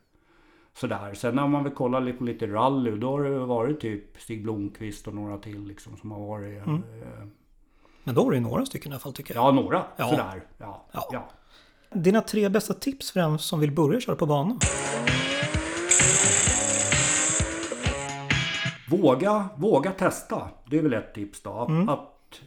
[0.78, 1.14] sådär.
[1.14, 4.44] Sen när man vill kolla lite på lite rally då har det varit typ Stig
[4.44, 6.66] Blomqvist och några till liksom som har varit.
[6.68, 6.76] Mm.
[6.76, 7.28] Eh,
[8.04, 9.44] Men då är det ju några stycken i alla fall tycker jag.
[9.46, 10.08] ja, några Ja.
[10.10, 10.44] sådär.
[10.58, 11.10] Ja, Ja.
[11.12, 11.30] ja.
[11.94, 14.56] Dina tre bästa tips för den som vill börja köra på bana?
[18.92, 20.50] Våga, våga testa.
[20.70, 21.66] Det är väl ett tips då.
[21.70, 21.90] Mm.
[21.90, 22.42] Att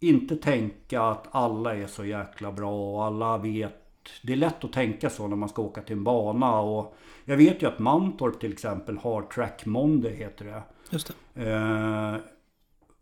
[0.00, 3.74] inte tänka att alla är så jäkla bra och alla vet.
[4.22, 6.60] Det är lätt att tänka så när man ska åka till en bana.
[6.60, 10.62] Och jag vet ju att Mantorp till exempel har Track Monday heter det.
[10.90, 11.50] Just det.
[11.50, 12.16] Eh,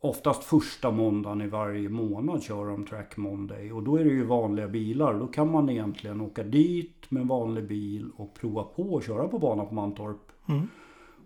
[0.01, 3.73] oftast första måndagen i varje månad kör de Track Monday.
[3.73, 5.15] Och då är det ju vanliga bilar.
[5.15, 9.29] Då kan man egentligen åka dit med en vanlig bil och prova på att köra
[9.29, 10.33] på banan på Mantorp.
[10.49, 10.69] Mm.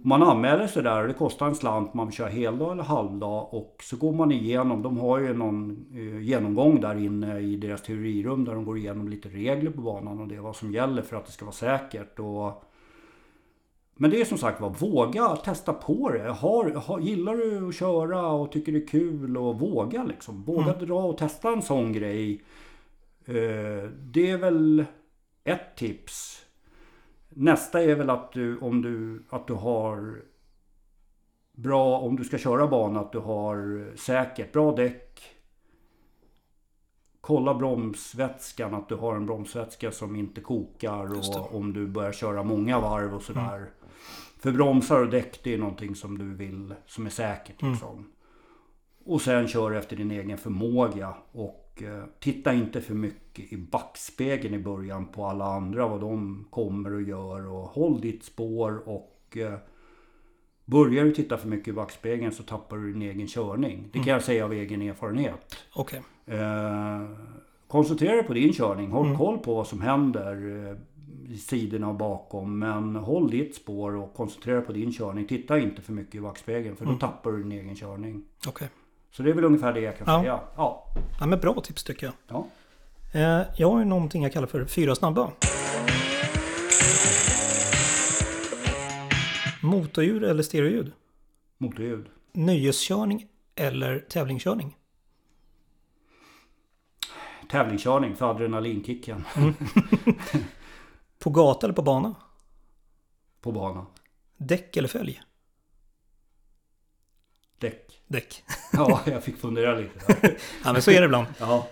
[0.05, 1.95] Man anmäler sig där och det kostar en slant.
[1.95, 3.55] Man kör heldag eller halvdag.
[3.55, 4.83] Och så går man igenom.
[4.83, 8.45] De har ju någon eh, genomgång där inne i deras teorirum.
[8.45, 11.27] Där de går igenom lite regler på banan och det vad som gäller för att
[11.27, 12.19] det ska vara säkert.
[12.19, 12.65] Och
[13.95, 16.31] men det är som sagt var, våga testa på det.
[16.31, 20.43] Har, har, gillar du att köra och tycker det är kul och våga liksom.
[20.43, 22.43] Våga dra och testa en sån grej.
[23.25, 24.85] Eh, det är väl
[25.45, 26.42] ett tips.
[27.35, 30.23] Nästa är väl att du, om du, att du har
[31.53, 35.21] bra, om du ska köra bana, att du har säkert, bra däck.
[37.21, 42.43] Kolla bromsvätskan, att du har en bromsvätska som inte kokar och om du börjar köra
[42.43, 43.71] många varv och sådär.
[44.39, 48.13] För bromsar och däck det är någonting som du vill, som är säkert liksom.
[49.05, 54.55] Och sen kör efter din egen förmåga och eh, titta inte för mycket i backspegeln
[54.55, 59.37] i början på alla andra vad de kommer och gör och håll ditt spår och
[59.37, 59.59] eh,
[60.65, 63.89] Börjar du titta för mycket i backspegeln så tappar du din egen körning.
[63.93, 65.57] Det kan jag säga av egen erfarenhet.
[65.75, 66.03] Okej.
[66.27, 67.11] Eh,
[67.69, 68.91] koncentrera dig på din körning.
[68.91, 70.77] Håll koll på vad som händer eh,
[71.33, 72.59] i sidorna och bakom.
[72.59, 75.27] Men håll ditt spår och koncentrera dig på din körning.
[75.27, 78.25] Titta inte för mycket i backspegeln för då tappar du din egen körning.
[78.49, 78.69] Okej.
[79.13, 80.21] Så det är väl ungefär det jag kan Ja.
[80.21, 80.41] säga.
[80.57, 80.87] Ja.
[81.21, 82.15] Ja, men bra tips tycker jag.
[82.29, 82.47] ja.
[83.13, 85.31] Eh, jag har ju någonting jag kallar för fyra snabba.
[89.63, 90.93] Motorljud eller stereoljud?
[91.59, 92.07] Motorljud.
[92.33, 94.77] Nöjeskörning eller tävlingskörning?
[97.51, 99.25] Tävlingskörning för adrenalinkicken
[101.19, 102.15] På gata eller på bana?
[103.41, 103.87] på banan.
[104.37, 105.21] Däck eller fälg?
[107.63, 108.01] Däck.
[108.07, 108.43] Däck.
[108.73, 109.91] Ja, jag fick fundera lite
[110.65, 111.27] ja, men så är det ibland.
[111.41, 111.67] Ja.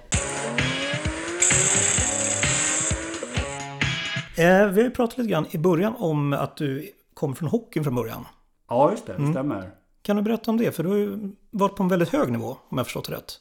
[4.36, 7.84] Eh, vi har ju pratat lite grann i början om att du kom från hockeyn
[7.84, 8.26] från början.
[8.68, 9.12] ja, just det.
[9.12, 9.32] Det Mm.
[9.32, 9.70] stämmer.
[10.02, 10.72] Kan du berätta om det?
[10.76, 11.18] För du har ju
[11.50, 13.32] varit på en väldigt hög nivå, om jag förstått det rätt.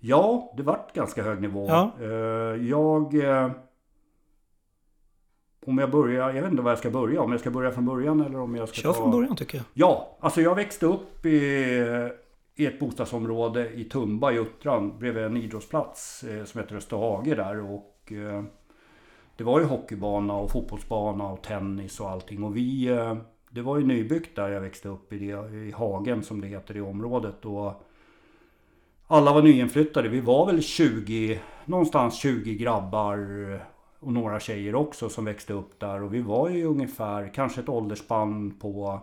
[0.00, 1.66] Ja, det vart ganska hög nivå.
[1.68, 1.92] Ja.
[2.00, 2.08] Eh,
[2.68, 3.14] Jag...
[5.62, 7.22] eh, Om jag börjar, jag vet inte var jag ska börja.
[7.22, 8.98] Om jag ska börja från början eller om jag ska Kör ta...
[8.98, 9.64] från början tycker jag.
[9.74, 11.38] Ja, alltså jag växte upp i,
[12.58, 17.60] i ett bostadsområde i Tumba i Uttran bredvid en idrottsplats eh, som heter Österhage där.
[17.60, 18.44] Och, eh,
[19.36, 22.44] det var ju hockeybana och fotbollsbana och tennis och allting.
[22.44, 23.16] Och vi, eh,
[23.50, 26.76] det var ju nybyggt där jag växte upp i, det, i Hagen som det heter
[26.76, 27.44] i området.
[27.44, 27.72] Och
[29.06, 30.08] alla var nyinflyttade.
[30.08, 33.18] Vi var väl 20, någonstans 20 grabbar
[34.00, 36.02] och några tjejer också som växte upp där.
[36.02, 39.00] Och vi var ju ungefär, kanske ett åldersspann på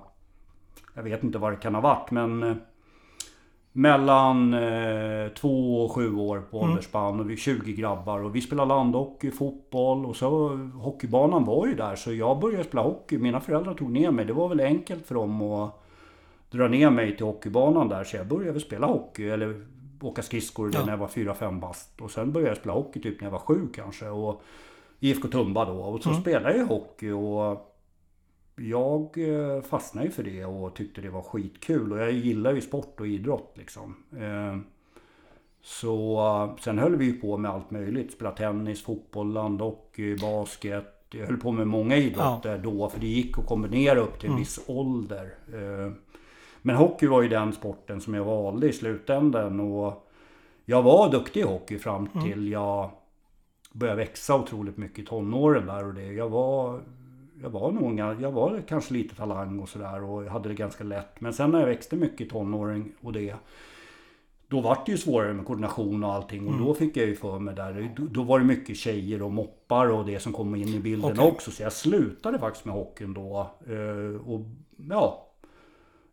[0.93, 2.56] jag vet inte vad det kan ha varit men eh,
[3.72, 8.41] mellan eh, två och sju år på åldersspann och vi är 20 grabbar och vi
[8.41, 13.18] spelade landhockey, fotboll och så hockeybanan var ju där så jag började spela hockey.
[13.18, 14.26] Mina föräldrar tog ner mig.
[14.26, 15.84] Det var väl enkelt för dem att
[16.52, 19.66] dra ner mig till hockeybanan där så jag började väl spela hockey eller
[20.02, 20.86] åka skridskor Ja.
[20.86, 22.02] när jag var 4-5 bast.
[22.02, 24.08] Och sen började jag spela hockey typ när jag var sju kanske.
[24.10, 24.41] Och
[25.00, 25.74] IFK Tumba då.
[25.74, 27.72] Och så spelade jag hockey och
[28.56, 31.91] jag eh, fastnade ju för det och tyckte det var skitkul.
[31.91, 33.96] Och jag gillar ju sport och idrott liksom.
[34.20, 34.58] Eh,
[35.62, 38.12] Så eh, sen höll vi ju på med allt möjligt.
[38.14, 40.91] Spela tennis, fotboll, landhockey, basket.
[41.12, 42.89] Jag höll på med många idrotter då.
[42.89, 45.34] För det gick att kombinera upp till en viss ålder.
[46.62, 49.60] Men hockey var ju den sporten som jag valde i slutändan.
[49.60, 50.08] Och
[50.66, 52.89] jag var duktig i hockey fram till jag
[53.76, 56.13] började växa otroligt mycket i tonåren där och det.
[56.13, 56.82] Jag var,
[57.41, 60.84] jag var nog, jag var kanske lite talang och sådär och jag hade det ganska
[60.84, 61.21] lätt.
[61.21, 63.36] Men sen när jag växte mycket i tonåren och det.
[64.47, 67.39] Då var det ju svårare med koordination och allting och då fick jag ju för
[67.39, 67.93] mig där.
[67.97, 71.11] Då, då var det mycket tjejer och moppar och det som kom in i bilden
[71.11, 71.28] Okej.
[71.32, 71.51] också.
[71.51, 73.49] Så jag slutade faktiskt med hockeyn då.
[73.67, 74.41] eh, Och
[74.89, 75.28] ja,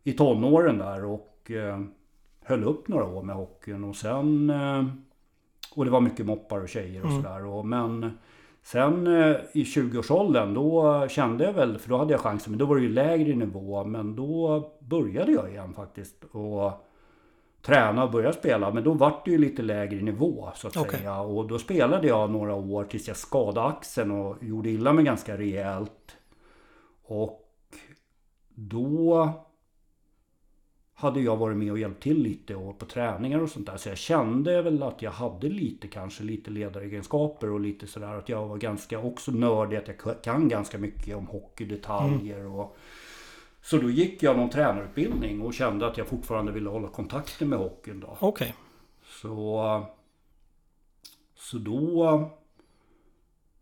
[0.03, 1.79] i tonåren där och eh,
[2.43, 4.83] höll upp några år med hockeyn och sen eh,
[5.75, 7.45] och det var mycket moppar och tjejer och sådär.
[7.45, 8.17] Och, men
[8.63, 12.65] sen eh, i 20-årsåldern då kände jag väl, för då hade jag chansen, men då
[12.65, 13.83] var det ju lägre nivå.
[13.83, 16.23] Men då började jag igen faktiskt.
[16.31, 16.71] Och
[17.61, 18.71] träna och börja spela.
[18.71, 20.99] Men då var det ju lite lägre nivå så att Okej.
[20.99, 21.19] säga.
[21.19, 25.37] Och då spelade jag några år tills jag skadade axeln och gjorde illa mig ganska
[25.37, 26.17] rejält.
[27.03, 27.39] Och
[28.55, 29.29] då
[31.03, 33.77] hade jag varit med och hjälpt till lite och på träningar och sånt där.
[33.77, 38.29] Så jag kände väl att jag hade lite kanske lite ledaregenskaper och lite sådär att
[38.29, 39.77] jag var ganska också nördig.
[39.77, 42.77] Att jag kan ganska mycket om hockeydetaljer och
[43.61, 47.59] så då gick jag någon tränarutbildning och kände att jag fortfarande ville hålla kontakten med
[47.59, 48.17] hockeyn då.
[48.19, 48.55] Okej.
[49.21, 49.85] Så,
[51.35, 52.05] så då,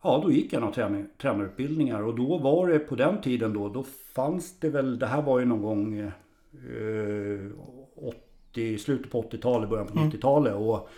[0.04, 3.70] ja, då gick jag några träning, tränarutbildningar och då var det på den tiden då,
[3.70, 3.84] då
[4.14, 6.12] fanns det väl, det här var ju någon gång eh,
[8.52, 10.90] 80, slutet på 80-talet, början på 90-talet och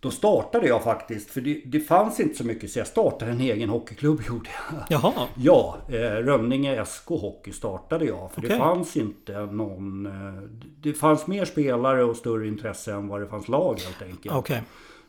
[0.00, 3.40] då startade jag faktiskt, för det, det fanns inte så mycket så jag startade en
[3.40, 4.84] egen hockeyklubb gjorde jag.
[4.90, 5.26] Jaha.
[5.36, 8.30] Ja, eh, Rönninge SK Hockey startade jag.
[8.32, 8.58] För det Okej.
[8.58, 10.06] fanns inte någon...
[10.06, 10.42] Eh,
[10.80, 14.34] det fanns mer spelare och större intresse än vad det fanns lag helt enkelt.
[14.34, 14.62] Okej.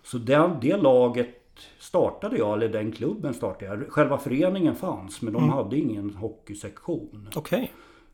[0.04, 1.36] Så den, det laget
[1.80, 3.92] startade jag, eller den klubben startade jag.
[3.92, 5.56] Själva föreningen fanns, men de Mm.
[5.56, 7.30] hade ingen hockeysektion.
[7.36, 7.72] Okej.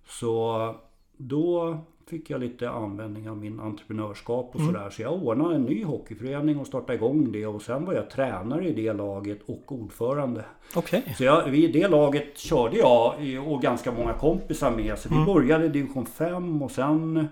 [0.08, 0.76] Så
[1.18, 4.68] då fick jag lite användning av min entreprenörskap Mm.
[4.68, 4.90] och sådär.
[4.90, 7.46] Så jag ordnade en ny hockeyförening och startade igång det.
[7.48, 10.46] Och sen var jag tränare i det laget och ordförande.
[10.76, 11.14] Okej.
[11.18, 13.14] Så jag, i det laget körde jag
[13.48, 15.00] och ganska många kompisar med.
[15.00, 15.26] Så vi Mm.
[15.26, 17.28] började i division 5 och sen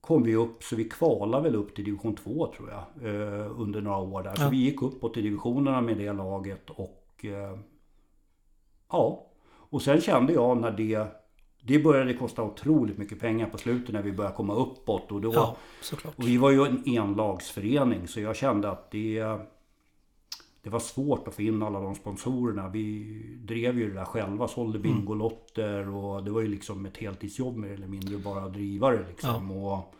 [0.00, 3.10] kom vi upp så vi kvalade väl upp till division 2 tror jag.
[3.14, 4.34] Eh, under några år där.
[4.34, 4.48] Så Ja.
[4.48, 7.58] vi gick uppåt i divisionerna med det laget och eh,
[8.92, 9.24] ja.
[9.70, 11.06] Och sen kände jag när det
[11.62, 15.12] det började kosta otroligt mycket pengar på slutet när vi började komma uppåt.
[15.12, 15.56] Och, då, Ja,
[16.16, 19.38] och vi var ju en enlagsförening så jag kände att det
[20.62, 22.68] det var svårt att få in alla de sponsorerna.
[22.68, 27.56] Vi drev ju det där själva, sålde bingolotter och det var ju liksom ett heltidsjobb
[27.56, 29.50] mer eller mindre bara att driva det liksom.
[29.50, 29.94] Och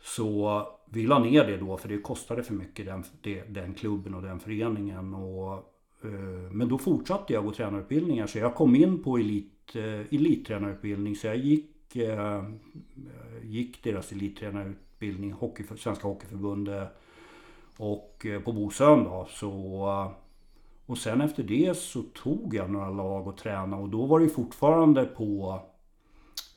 [0.00, 3.04] så vi la ner det då för det kostade för mycket den,
[3.48, 5.14] den klubben och den föreningen.
[5.14, 5.72] Och,
[6.50, 11.16] men då fortsatte jag gå tränarutbildningar så jag kom in på elit, eh, elittränarutbildning.
[11.16, 12.44] Så jag gick, eh,
[13.42, 16.88] gick deras elittränarutbildning, hockey, Svenska Hockeyförbundet
[17.76, 19.28] och eh, på Bosön då.
[19.30, 19.48] Så,
[19.86, 20.10] eh,
[20.86, 24.28] och sen efter det så tog jag några lag och tränade och då var det
[24.28, 25.60] fortfarande på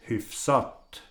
[0.01, 1.01] hyfsat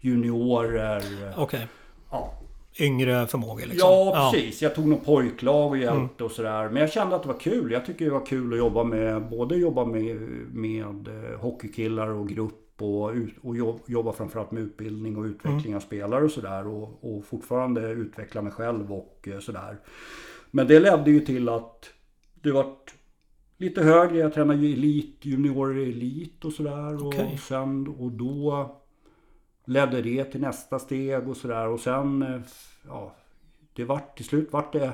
[0.00, 1.34] juniorer.
[1.36, 1.68] Okej.
[2.10, 2.32] Ja,
[2.80, 3.90] Yngre förmågor liksom.
[3.90, 4.62] Ja, precis.
[4.62, 6.68] Jag tog nog pojklag och hjälpte och sådär.
[6.68, 7.72] Men jag kände att det var kul.
[7.72, 10.16] Jag tycker det var kul att jobba med, både jobba med,
[10.52, 13.10] med eh, hockeykillar och grupp och,
[13.42, 16.66] och jobb, jobba framförallt med utbildning och utveckling av spelare och sådär.
[16.66, 19.78] Och, och fortfarande utveckla mig själv och eh, sådär.
[20.50, 21.90] Men det ledde ju till att
[22.42, 22.94] det vart
[23.58, 24.18] lite högre.
[24.18, 27.06] Jag tränade ju elit, juniorer elit och sådär.
[27.06, 27.30] Okej.
[27.32, 28.70] Och, sen, och då
[29.66, 31.68] ledde det till nästa steg och sådär.
[31.68, 32.40] Och sen, eh,
[32.88, 33.14] ja,
[33.72, 34.92] det vart till slut vart det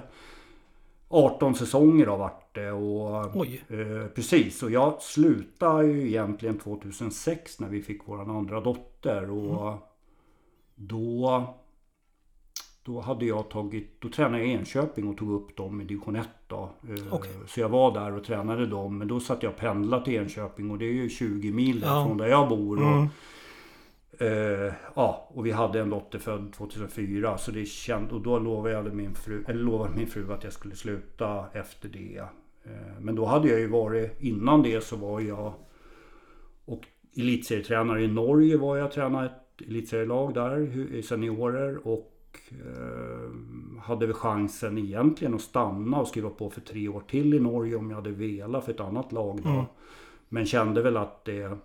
[1.09, 2.73] 18 säsonger då vart det.
[2.73, 3.63] Och, Oj.
[3.69, 9.31] eh, precis, och jag slutade ju egentligen 2006 när vi fick våran andra dotter.
[9.31, 9.79] Och
[10.75, 11.45] då,
[12.83, 16.17] då hade jag tagit, då tränade jag i Enköping och tog upp dem i division
[16.17, 16.71] 1 då.
[16.89, 17.31] Eh, Okej.
[17.47, 18.99] Så jag var där och tränade dem.
[18.99, 22.05] Men då satt jag och pendlade till Enköping och det är ju 20 mil Ja.
[22.07, 22.77] från där jag bor.
[22.83, 23.07] Och, Mm.
[24.19, 28.75] Eh, ja, och vi hade en dotter född 2004 så det känd, och då lovade,
[28.75, 32.25] jag min fru, eller lovade min fru att jag skulle sluta efter det.
[32.65, 35.55] Eh, men då hade jag ju varit, innan det så var jag
[36.65, 36.87] och
[37.17, 44.15] elitserietränare i Norge var jag tränade ett elitserielag där i seniorer och eh, hade väl
[44.15, 47.97] chansen egentligen att stanna och skriva på för tre år till i Norge om jag
[47.97, 49.49] hade velat för ett annat lag då.
[49.49, 49.65] Mm.
[50.29, 51.59] Men kände väl att det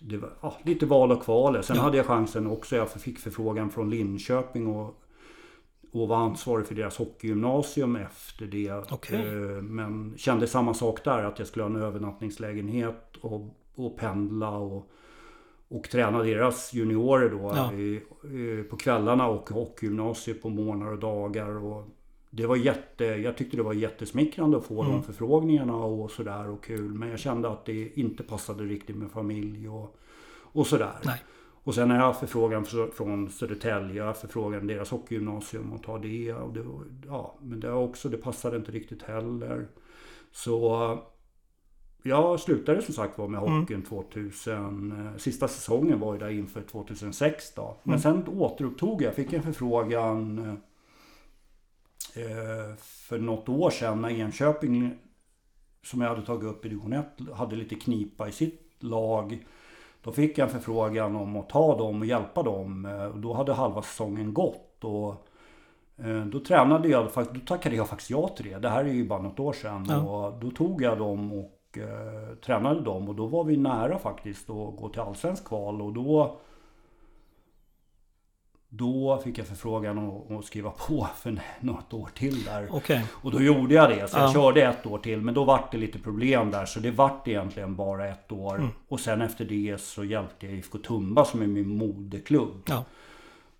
[0.00, 1.62] det var ja, lite val och kval.
[1.62, 1.82] Sen Ja.
[1.82, 2.76] hade jag chansen också.
[2.76, 5.00] Jag fick förfrågan från Linköping och,
[5.92, 8.72] och var ansvarig för deras hockeygymnasium efter det.
[8.92, 9.20] Okej.
[9.20, 11.24] Eh, Men kände samma sak där.
[11.24, 13.40] Att jag skulle ha en övernattningslägenhet och,
[13.74, 14.90] och pendla och,
[15.68, 17.72] och träna deras juniorer då Ja.
[17.72, 18.02] i,
[18.38, 21.64] i, på kvällarna och hockeygymnasiet på morgnar och dagar.
[21.64, 21.88] Och
[22.36, 24.92] det var jätte, jag tyckte det var jättesmickrande att få Mm.
[24.92, 26.94] de förfrågningarna och sådär och kul.
[26.94, 29.96] Men jag kände att det inte passade riktigt med familj och,
[30.42, 30.92] och sådär.
[31.04, 31.22] Nej.
[31.66, 35.82] Och sen har jag haft förfrågan fr- från Södertälje, jag har förfrågan deras hockeygymnasium och
[35.82, 36.32] ta det.
[36.34, 36.64] Och det
[37.06, 39.66] ja, men det, också, det passade inte riktigt heller.
[40.32, 40.98] Så
[42.02, 43.60] jag slutade som sagt var med Mm.
[43.60, 44.92] hockeyn 2000.
[45.06, 47.76] eh, Sista säsongen var ju där inför 2006 då.
[47.82, 48.00] Men Mm.
[48.24, 49.14] sen återupptog jag.
[49.14, 50.54] Fick en förfrågan eh,
[52.78, 54.98] för något år sedan när Enköping
[55.82, 59.44] som jag hade tagit upp i division 1 hade lite knipa i sitt lag.
[60.02, 62.84] Då fick jag en förfrågan om att ta dem och hjälpa dem.
[62.84, 64.84] Eh, och Då hade halva säsongen gått.
[64.84, 65.26] Och
[66.04, 68.58] eh, då tränade jag, då tackade jag faktiskt ja till det.
[68.58, 69.86] Det här är ju bara något år sedan.
[69.88, 70.02] Ja.
[70.02, 73.08] Och då tog jag dem och eh, tränade dem.
[73.08, 75.82] Och då var vi nära faktiskt att gå till allsvensk kval.
[75.82, 76.40] Och då
[78.76, 79.98] då fick jag förfrågan
[80.38, 82.68] att, skriva på för något år till där.
[82.70, 83.04] Okej.
[83.12, 84.08] Och då gjorde jag det.
[84.10, 84.32] Så jag Ja.
[84.32, 85.20] körde ett år till.
[85.20, 86.66] Men då vart det lite problem där.
[86.66, 88.54] Så det vart egentligen bara ett år.
[88.56, 88.68] Mm.
[88.88, 92.62] Och sen efter det så hjälpte jag IFK Tumba som är min moderklubb.
[92.68, 92.84] Ja.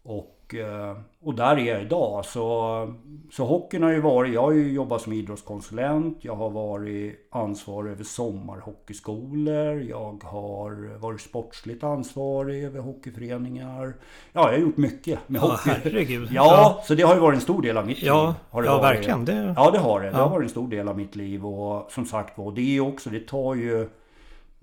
[0.03, 2.24] Och, eh, och där är jag idag.
[2.24, 2.95] Så,
[3.32, 4.34] så hockeyn har ju varit...
[4.34, 6.18] Jag har ju jobbat som idrottskonsulent.
[6.20, 9.80] Jag har varit ansvarig över sommarhockeyskolor.
[9.80, 13.95] Jag har varit sportsligt ansvarig över hockeyföreningar.
[14.32, 15.70] Ja, jag har gjort mycket med Ja, hockey.
[15.84, 16.28] herregud.
[16.32, 18.34] Ja, så det har ju varit en stor del av mitt Ja, liv.
[18.51, 18.97] Har det ja varit.
[18.97, 19.24] verkligen.
[19.24, 20.07] Det, Ja det har det.
[20.11, 20.22] Det Ja.
[20.22, 23.11] har varit en stor del av mitt liv och som sagt var, det är också,
[23.11, 23.88] det tar ju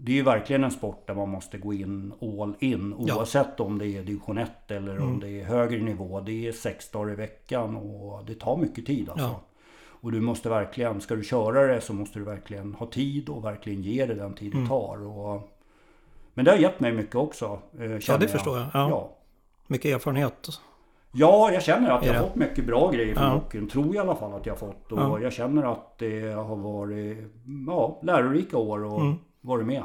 [0.03, 3.15] det är ju verkligen en sport där man måste gå in all in Ja.
[3.15, 5.07] oavsett om det är division 1 eller Mm.
[5.07, 6.19] om det är högre nivå.
[6.19, 9.25] Det är sex dagar i veckan och det tar mycket tid alltså.
[9.25, 9.41] Ja.
[10.03, 13.45] Och du måste verkligen, ska du köra det så måste du verkligen ha tid och
[13.45, 14.63] verkligen ge det den tid Mm.
[14.63, 15.07] det tar.
[15.07, 15.49] Och,
[16.33, 17.59] men det har gett mig mycket också.
[17.79, 18.67] eh, känner det förstår jag.
[18.73, 18.89] Ja.
[18.89, 19.17] ja.
[19.67, 20.47] mycket erfarenhet.
[21.11, 23.33] Ja, jag känner att jag har fått mycket bra grejer från Ja.
[23.33, 23.67] hockeyn.
[23.69, 24.91] Tror jag i alla fall att jag har fått.
[24.91, 25.19] Och Ja.
[25.19, 27.17] jag känner att det har varit
[27.67, 29.15] ja, lärorika år och Mm.
[29.41, 29.83] Varit med.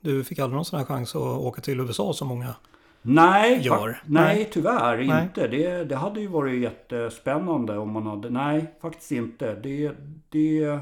[0.00, 2.54] Du fick aldrig någon sån här chans att åka till USA som många.
[3.02, 4.02] Nej, Gör.
[4.06, 4.48] nej, Nej.
[4.52, 5.22] tyvärr Nej.
[5.22, 5.48] inte.
[5.48, 8.30] Det, det hade ju varit jättespännande om man hade...
[8.30, 9.54] Nej, faktiskt inte.
[9.54, 9.92] Det...
[10.28, 10.78] det,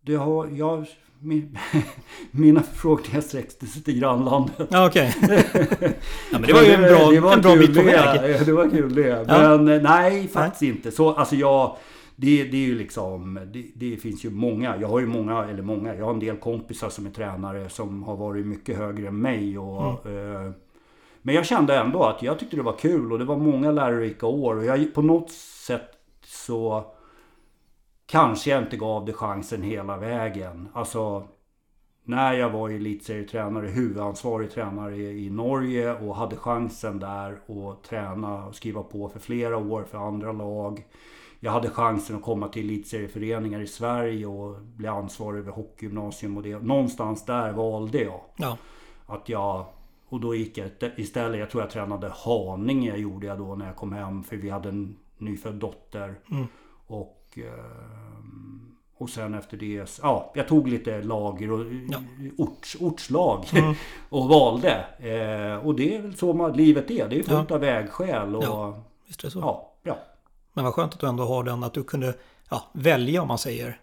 [0.00, 0.48] det har...
[0.52, 0.86] Jag,
[1.18, 1.58] min,
[2.30, 4.68] mina förfrågningar sträckte sig till grannlandet.
[4.70, 5.14] Ja, okej.
[5.22, 7.86] ja, men det var ju en bra, det var en bra bit på det.
[7.86, 8.46] väg.
[8.46, 9.24] Det var kul det.
[9.28, 9.58] Ja.
[9.58, 10.90] Men eh, nej, faktiskt inte.
[10.90, 11.76] Så alltså jag...
[12.18, 15.62] Det, det är ju liksom, det, det finns ju många, jag har ju många, eller
[15.62, 19.20] många, jag har en del kompisar som är tränare som har varit mycket högre än
[19.20, 19.58] mig.
[19.58, 20.46] Och, Mm.
[20.46, 20.52] eh,
[21.22, 24.26] men jag kände ändå att jag tyckte det var kul och det var många lärorika
[24.26, 24.56] år.
[24.56, 25.30] Och jag, på något
[25.66, 25.88] sätt
[26.24, 26.84] så
[28.06, 30.68] kanske jag inte gav det chansen hela vägen.
[30.72, 31.28] Alltså
[32.08, 38.54] när jag var elitserietränare, huvudansvarig tränare i Norge och hade chansen där att träna och
[38.54, 40.84] skriva på för flera år för andra lag.
[41.40, 46.42] Jag hade chansen att komma till elitserieföreningar i Sverige och bli ansvarig över hockeygymnasium och
[46.42, 46.58] det.
[46.58, 48.58] Någonstans där valde jag Ja,
[49.06, 49.66] att jag
[50.08, 53.76] Och då gick jag istället, jag tror jag tränade Haninge gjorde jag då när jag
[53.76, 54.22] kom hem.
[54.22, 56.14] För vi hade en nyfödd dotter.
[56.30, 56.46] Mm.
[56.86, 58.15] Och, eh,
[58.98, 61.98] och sen efter det, ja, jag tog lite lager och Ja.
[62.38, 63.44] orts, ortslag.
[63.52, 63.74] Mm.
[64.08, 64.84] och valde.
[64.98, 67.08] Eh, och det är väl så man, livet är.
[67.08, 68.36] Det är fullt av vägskäl.
[68.36, 68.48] Och, Ja.
[68.48, 68.82] ja.
[69.06, 69.38] Visst är det så?
[69.40, 69.98] Ja, ja,
[70.52, 72.14] Men vad skönt att du ändå har den, att du kunde
[72.50, 73.80] ja, välja om man säger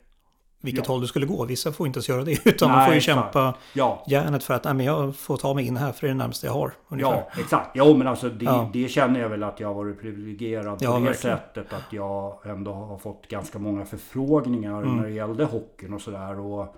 [0.64, 0.92] vilket Ja.
[0.94, 1.46] håll du skulle gå.
[1.46, 3.16] Vissa får inte ens göra det, utan man Nej, får ju exakt.
[3.34, 4.04] kämpa ja.
[4.08, 6.46] järnet för att men jag får ta mig in här för det är det närmaste
[6.48, 6.74] jag har.
[6.88, 7.12] Ungefär.
[7.36, 7.70] Ja, exakt.
[7.74, 8.70] Jo, men alltså det, Ja.
[8.74, 11.38] det känner jag väl att jag har varit privilegierad Ja, på det verkligen.
[11.38, 14.98] sättet att jag ändå har fått ganska många förfrågningar Mm.
[14.98, 16.40] när det gällde hockeyn och sådär.
[16.40, 16.76] Och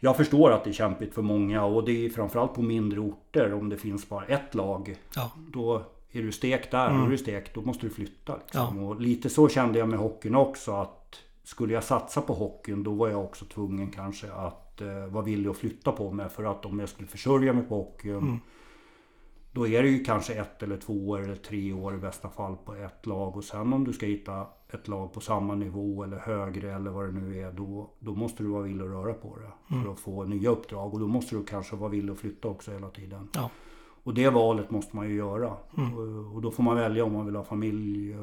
[0.00, 3.54] jag förstår att det är kämpigt för många och det är framförallt på mindre orter
[3.54, 4.96] om det finns bara ett lag.
[5.16, 5.30] Ja.
[5.52, 5.82] Då
[6.12, 7.00] är du stekt där, Mm.
[7.00, 8.36] då är du stekt, då måste du flytta.
[8.36, 8.78] Liksom.
[8.84, 12.94] Och lite så kände jag med hockeyn också att skulle jag satsa på hockeyn då
[12.94, 16.28] var jag också tvungen kanske att eh, vara villig att flytta på mig.
[16.28, 18.38] För att om jag skulle försörja mig på hockeyn Mm.
[19.52, 22.56] då är det ju kanske ett eller två år eller tre år i bästa fall
[22.56, 23.36] på ett lag.
[23.36, 27.04] Och sen om du ska hitta ett lag på samma nivå eller högre eller vad
[27.06, 27.52] det nu är.
[27.52, 29.74] Då, då måste du vara villig att röra på det.
[29.74, 29.84] Mm.
[29.84, 30.94] För att få nya uppdrag.
[30.94, 33.28] Och då måste du kanske vara villig att flytta också hela tiden.
[33.34, 33.50] Ja.
[34.04, 35.52] Och det valet måste man ju göra.
[35.78, 35.94] Mm.
[35.98, 38.16] Och, och då får man välja om man vill ha familj.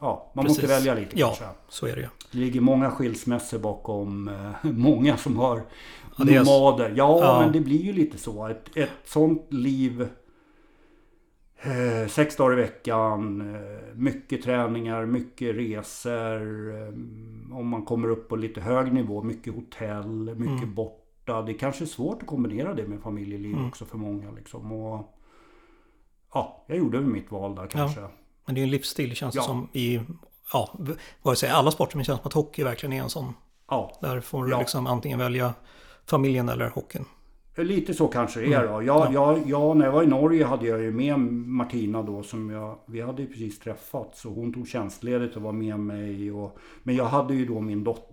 [0.00, 0.62] Ja, man Precis.
[0.62, 1.26] måste välja lite Ja.
[1.26, 1.44] kanske.
[1.68, 2.08] Så är det ju.
[2.32, 5.62] Det ligger många skilsmässor bakom eh, många som har
[6.16, 6.92] Ja, är- nomader.
[6.96, 7.40] Ja, Ja.
[7.40, 8.46] men det blir ju lite så.
[8.48, 10.08] Ett, ett sånt liv
[11.62, 16.70] eh, sex dagar i veckan, eh, mycket träningar, mycket resor.
[16.74, 16.88] Eh,
[17.58, 20.74] om man kommer upp på lite hög nivå, mycket hotell, mycket Mm.
[21.26, 21.42] Borta.
[21.42, 23.68] Det kanske är svårt att kombinera det med familjeliv Mm.
[23.68, 24.30] också för många.
[24.30, 24.72] Liksom.
[24.72, 25.18] Och,
[26.34, 28.00] ja, jag gjorde mitt val där kanske.
[28.46, 29.42] Men det är en livsstil känns det Ja.
[29.44, 30.00] som i
[30.52, 30.70] ja,
[31.22, 33.34] vare sig alla sporter, men känns som att hockey verkligen är en sån.
[33.70, 34.58] Ja, Där får du Ja.
[34.58, 35.54] liksom antingen välja
[36.06, 37.04] familjen eller hockeyn.
[37.56, 38.72] Lite så kanske det är Mm.
[38.72, 38.82] då.
[38.82, 42.50] Jag, jag, jag, när jag var i Norge hade jag ju med Martina då som
[42.50, 42.78] jag...
[42.86, 46.32] Vi hade ju precis träffats så hon tog tjänstledigt och var med mig.
[46.32, 48.11] Och, men jag hade ju då min dotter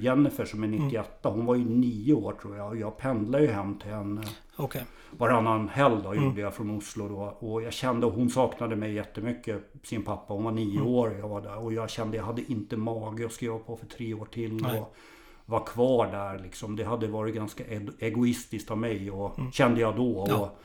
[0.00, 0.84] Jennifer som är Mm.
[0.84, 1.28] 98.
[1.28, 2.68] Hon var ju nio år tror jag.
[2.68, 4.22] Och jag pendlade ju hem till henne
[4.56, 4.84] Okej.
[5.10, 6.24] varannan helg då Mm.
[6.24, 7.36] gjorde jag från Oslo då.
[7.48, 9.62] Och jag kände, hon saknade mig jättemycket.
[9.82, 10.86] Sin pappa, hon var nio Mm.
[10.88, 11.58] år jag var där.
[11.58, 14.54] Och jag kände, jag hade inte mage att skriva på för tre år till.
[14.62, 14.80] Nej.
[14.80, 14.94] Och
[15.46, 16.76] vara kvar där liksom.
[16.76, 17.64] Det hade varit ganska
[17.98, 19.10] egoistiskt av mig.
[19.10, 20.24] Och kände jag då.
[20.24, 20.36] Mm.
[20.36, 20.40] Ja.
[20.44, 20.58] Och,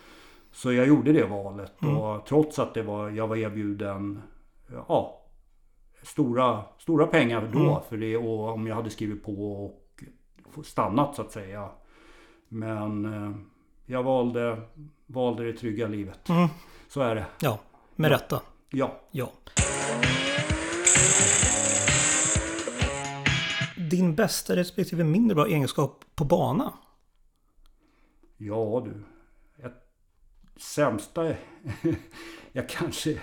[0.52, 1.82] så jag gjorde det valet.
[1.82, 1.98] Mm.
[1.98, 4.22] Och trots att det var, jag var erbjuden
[4.88, 5.19] ja,
[6.02, 7.60] stora, stora pengar då.
[7.60, 7.82] Mm.
[7.90, 11.70] För det, och om jag hade skrivit på och stannat så att säga.
[12.48, 13.36] Men eh,
[13.86, 14.62] jag valde,
[15.06, 16.30] valde det trygga livet.
[16.30, 16.48] Mm.
[16.88, 17.26] Så är det.
[17.42, 17.60] Ja,
[17.96, 18.42] med rätta.
[18.70, 19.02] Ja.
[19.12, 19.32] Ja.
[23.90, 26.74] Din bästa respektive mindre bra egenskap på bana?
[28.38, 29.04] Ja du.
[29.66, 29.84] Ett
[30.58, 31.34] sämsta...
[32.52, 33.18] jag kanske...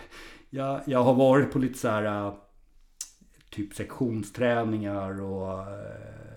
[0.51, 2.33] Jag, jag har varit på lite så här...
[3.57, 5.67] Typ sektionsträningar och äh,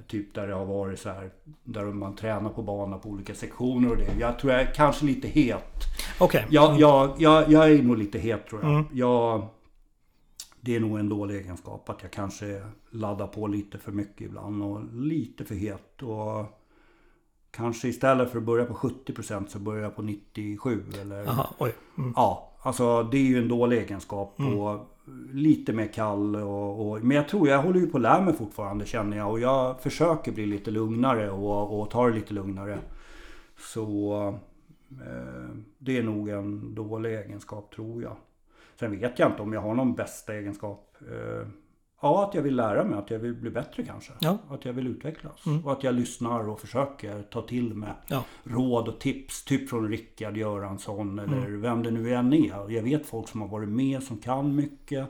[0.07, 1.29] typ där det har varit så här...
[1.63, 4.19] Där man tränar på bana på olika sektioner och det.
[4.19, 5.83] Jag tror jag är kanske lite het.
[6.19, 6.45] Okej.
[6.49, 8.71] Jag, jag, jag, jag är nog lite het tror jag.
[8.71, 8.85] Mm.
[8.93, 9.47] jag.
[10.61, 12.61] Det är nog en dålig egenskap att jag kanske
[12.91, 16.03] laddar på lite för mycket ibland och lite för het.
[16.03, 16.45] Och
[17.51, 21.27] kanske istället för att börja på 70% så börjar jag på 97 eller...
[21.27, 21.73] Aha, oj.
[21.97, 22.13] Mm.
[22.15, 24.39] Ja, alltså det är ju en dålig egenskap.
[24.39, 24.98] Och
[25.33, 27.03] lite mer kall och, och...
[27.03, 29.31] Men jag tror jag håller ju på att lära mig fortfarande känner jag.
[29.31, 32.79] Och jag försöker bli lite lugnare och, och ta det lite lugnare.
[33.57, 34.13] Så...
[34.91, 38.15] Eh, det är nog en dålig egenskap tror jag.
[38.79, 40.97] Sen vet jag inte om jag har någon bästa egenskap.
[41.01, 41.47] Eh,
[42.01, 44.11] ja, att jag vill lära mig, att jag vill bli bättre kanske.
[44.19, 44.37] Ja.
[44.49, 45.45] Att jag vill utvecklas.
[45.45, 45.65] Mm.
[45.65, 48.23] Och att jag lyssnar och försöker ta till mig Ja.
[48.43, 49.43] råd och tips.
[49.43, 51.61] Typ från Rickard Göransson eller Mm.
[51.61, 52.69] vem det nu än är.
[52.71, 55.07] Jag vet folk som har varit med som kan mycket.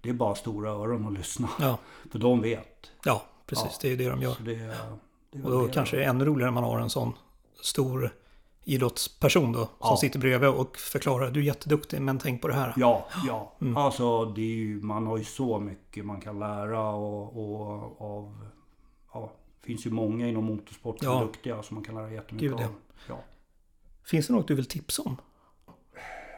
[0.00, 1.48] Det är bara stora öron att lyssna.
[1.60, 1.78] Ja,
[2.10, 2.90] För de vet.
[3.04, 3.78] ja precis.
[3.82, 4.36] Det är det de gör.
[4.44, 4.54] Det,
[5.32, 5.72] det Och då det.
[5.72, 7.12] kanske det är ännu roligare när man har en sån
[7.62, 8.10] stor
[8.64, 9.58] idrottsperson då.
[9.58, 9.96] Som Ja.
[9.96, 11.30] sitter bredvid och förklarar.
[11.30, 12.74] Du är jätteduktig men tänk på det här.
[12.76, 13.56] Ja, ja.
[13.60, 13.76] Mm.
[13.76, 18.46] Alltså det är ju, man har ju så mycket man kan lära och, och av...
[19.12, 21.20] Ja, det finns ju många inom motorsport som Ja.
[21.20, 22.74] är duktiga som man kan lära jättemycket Gud, av.
[23.08, 23.20] Ja.
[24.04, 25.16] Finns det något du vill tipsa om?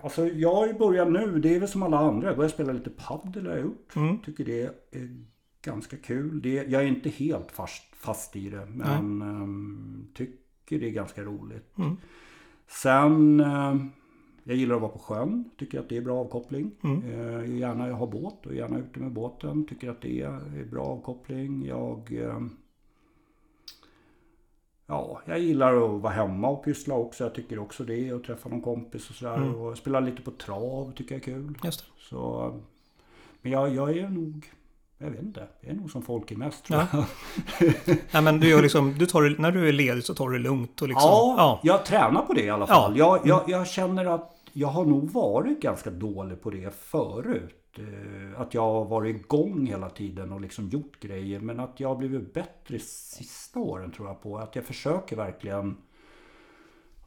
[0.02, 2.28] Alltså jag har ju börjat nu, det är väl som alla andra.
[2.28, 3.96] Jag börjar spela lite padel har jag gjort.
[3.96, 4.18] Mm.
[4.18, 5.24] Tycker det är
[5.64, 6.42] ganska kul.
[6.42, 8.66] Det, jag är inte helt fast, fast i det.
[8.66, 10.34] Men ehm, tycker
[10.78, 11.78] det är ganska roligt.
[11.78, 11.96] Mm.
[12.66, 13.90] Sen, ehm,
[14.44, 15.50] jag gillar att vara på sjön.
[15.58, 16.70] Tycker att det är bra avkoppling.
[16.82, 17.02] Mm.
[17.02, 19.66] Eh, gärna jag har båt och gärna ute med båten.
[19.66, 21.66] Tycker att det är bra avkoppling.
[21.66, 22.12] Jag...
[22.12, 22.50] ehm,
[24.86, 27.24] Ja, jag gillar att vara hemma och pyssla också.
[27.24, 28.12] Jag tycker också det.
[28.12, 29.36] Och träffa någon kompis och sådär.
[29.36, 29.54] Mm.
[29.54, 31.58] Och spela lite på trav tycker jag är kul.
[31.64, 31.86] Just det.
[31.98, 32.52] Så,
[33.42, 34.50] men jag, jag är nog...
[35.02, 35.46] Jag vet inte.
[35.60, 37.04] Jag är nog som folk är mest tror Ja.
[37.60, 37.74] jag.
[38.12, 40.38] Nej, men du gör liksom, du tar det, när du är ledig så tar du
[40.38, 41.08] det lugnt och liksom...
[41.08, 41.60] Ja, ja.
[41.62, 42.74] jag tränar på det i alla Ja.
[42.74, 42.96] fall.
[42.98, 47.58] Jag, jag, jag känner att jag har nog varit ganska dålig på det förut.
[47.78, 51.40] Eh, Att jag har varit igång hela tiden och liksom gjort grejer.
[51.40, 54.38] Men att jag har blivit bättre sista åren tror jag på.
[54.38, 55.76] Att jag försöker verkligen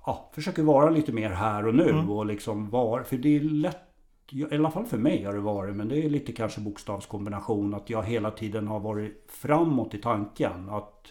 [0.05, 1.89] ja, försöker vara lite mer här och nu.
[1.89, 2.09] Mm.
[2.09, 3.84] Och liksom vara, för det är lätt
[4.33, 7.73] i alla fall för mig har det varit, men det är lite kanske bokstavskombination.
[7.73, 10.69] Att jag hela tiden har varit framåt i tanken.
[10.69, 11.07] Att,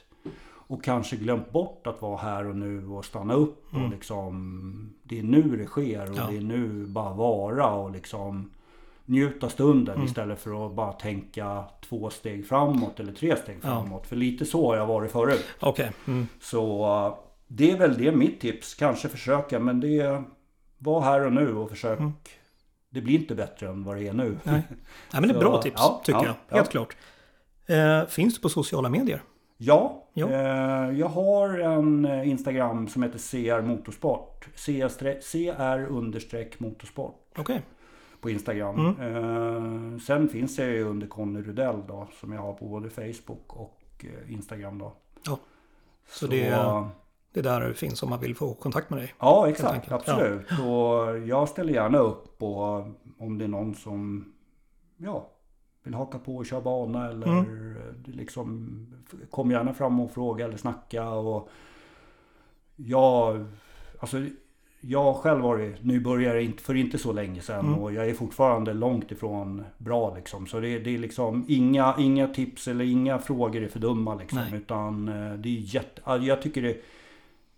[0.66, 3.64] och kanske glömt bort att vara här och nu och stanna upp.
[3.74, 6.16] Och liksom, det är nu det sker och Mm.
[6.16, 6.26] Ja.
[6.30, 8.50] det är nu bara vara och liksom
[9.06, 10.06] njuta stunden Mm.
[10.06, 13.60] istället för att bara tänka två steg framåt eller tre steg Ja.
[13.68, 14.06] framåt.
[14.06, 15.44] För lite så har jag varit förut.
[15.60, 15.90] Okej.
[16.06, 16.26] Mm.
[16.40, 18.74] Så det är väl det mitt tips.
[18.74, 20.24] Kanske försöka men det är
[20.78, 21.98] var här och nu och försök.
[22.95, 24.38] Det blir inte bättre än vad det är nu.
[24.42, 24.62] Nej.
[24.68, 24.72] Nej,
[25.12, 26.57] men det är Så, bra tips, ja, tycker ja, jag.
[26.57, 26.97] Helt klart.
[27.66, 29.22] Eh, finns du på sociala medier?
[29.57, 30.30] Ja, Ja.
[30.30, 34.49] Eh, jag har en eh, Instagram som heter CR Motorsport.
[34.57, 37.62] CR, CR understreck motorsport Okej.
[38.20, 38.95] på Instagram.
[38.99, 39.95] Mm.
[39.95, 43.53] Eh, sen finns det ju under Conny Rudell då som jag har på både Facebook
[43.57, 44.92] och eh, Instagram då.
[45.26, 45.38] Ja.
[46.09, 46.88] Så det är- eh,
[47.35, 49.14] Det är där det finns om man vill få kontakt med dig.
[49.20, 49.93] Ja, exakt.
[49.93, 50.47] Absolut.
[50.51, 52.87] Och jag ställer gärna upp och
[53.18, 54.32] om det är någon som
[54.97, 55.28] ja,
[55.82, 57.74] vill haka på och köra bana eller Mm.
[58.05, 58.87] liksom
[59.30, 61.09] kom gärna fram och fråga eller snacka.
[61.11, 61.49] Och
[62.76, 63.45] jag,
[63.99, 64.22] alltså,
[64.80, 67.78] jag själv varit nybörjare för inte så länge sedan Mm.
[67.78, 70.47] och jag är fortfarande långt ifrån bra liksom.
[70.47, 74.39] Så det, det är liksom inga, inga tips eller inga frågor är för dumma liksom.
[74.51, 74.61] Nej.
[74.61, 76.76] Utan eh, det är jätte, ja, jag tycker det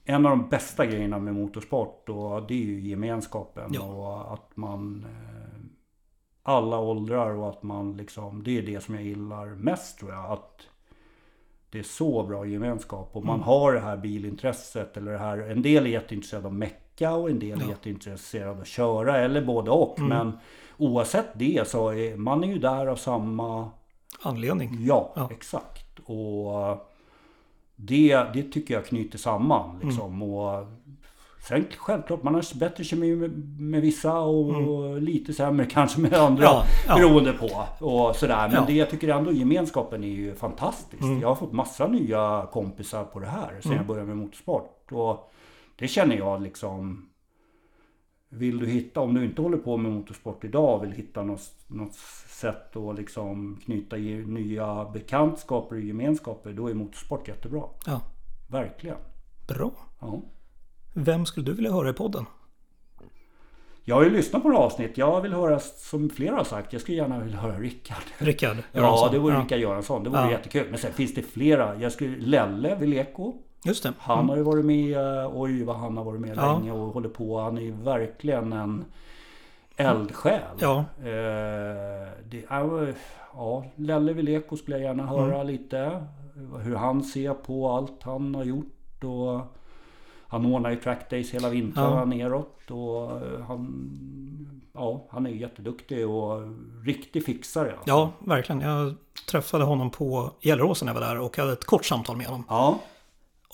[0.09, 3.83] en av de bästa grejerna med motorsport och det är ju gemenskapen Ja.
[3.83, 5.61] och att man eh,
[6.43, 10.31] alla åldrar och att man liksom det är det som jag gillar mest tror jag
[10.33, 10.61] att
[11.71, 13.47] det är så bra gemenskap och man Mm.
[13.47, 17.39] har det här bilintresset eller det här en del är jätteintresserade av mecka och en
[17.39, 17.69] del är Ja.
[17.71, 20.09] jätteintresserade av att köra eller både och Mm.
[20.09, 20.39] men
[20.77, 23.71] oavsett det så är man är ju där av samma
[24.23, 24.71] Anledning.
[24.81, 25.29] Ja, Ja.
[25.33, 25.99] exakt.
[26.05, 26.91] Och
[27.77, 29.71] det, det tycker jag knyter samman.
[29.77, 29.89] Mm.
[29.89, 30.23] Liksom.
[30.23, 30.67] Och
[31.49, 36.49] sen självklart, man har bättre kemi med, med vissa och lite sämre kanske med andra.
[36.49, 36.57] Mm.
[36.57, 36.95] Ja, ja.
[36.97, 37.47] Beroende på.
[37.87, 38.49] Och sådär.
[38.49, 38.65] Men Ja.
[38.67, 41.03] det jag tycker ändå gemenskapen är ju fantastisk.
[41.03, 41.21] Mm.
[41.21, 43.77] Jag har fått massa nya kompisar på det här sen Mm.
[43.77, 44.93] jag började med motorsport.
[44.93, 45.33] Och
[45.77, 47.09] det känner jag liksom
[48.29, 51.95] vill du hitta, om du inte håller på med motorsport idag, vill hitta något, något
[52.37, 57.63] sätt att liksom knyta nya bekantskaper och gemenskaper, då är motorsport jättebra.
[57.87, 58.01] Ja.
[58.49, 58.97] Verkligen.
[59.49, 59.73] Bra.
[60.01, 60.21] Ja.
[60.93, 62.25] Vem skulle du vilja höra i podden?
[63.85, 64.99] Jag har ju lyssnat på några avsnitt.
[64.99, 68.03] Jag vill höra, som flera har sagt, jag skulle gärna vilja höra Rickard.
[68.19, 69.13] Rickard Ja, Göransson.
[69.13, 69.41] det vore ja.
[69.43, 70.05] Rickard Göransson.
[70.05, 70.31] Det vore Ja.
[70.31, 70.67] jättekul.
[70.71, 71.77] Men sen finns det flera.
[71.77, 73.35] Jag skulle, Lelle Vileko.
[73.65, 73.93] Just det.
[73.99, 74.29] Han Mm.
[74.29, 76.59] har ju varit med, eh, oj vad han har varit med Ja.
[76.59, 77.39] länge och håller på.
[77.41, 78.85] Han är ju verkligen en
[79.77, 80.43] eldsjäl.
[80.59, 80.85] Ja.
[80.99, 82.45] Eh, det,
[83.35, 85.47] ja, Lelle Vileko skulle jag gärna höra Mm.
[85.47, 86.07] lite.
[86.63, 89.05] Hur han ser på allt han har gjort.
[89.05, 89.41] Och
[90.29, 92.05] han ordnar ju trackdays hela vintrarna Ja.
[92.05, 92.71] neråt.
[92.71, 96.41] Och eh, han, ja, han är jätteduktig och
[96.85, 97.69] riktig fixare.
[97.71, 97.85] Alltså.
[97.91, 98.61] Ja, verkligen.
[98.61, 98.95] Jag
[99.31, 102.45] träffade honom på Gelleråsen när jag var där och hade ett kort samtal med honom.
[102.49, 102.79] Ja,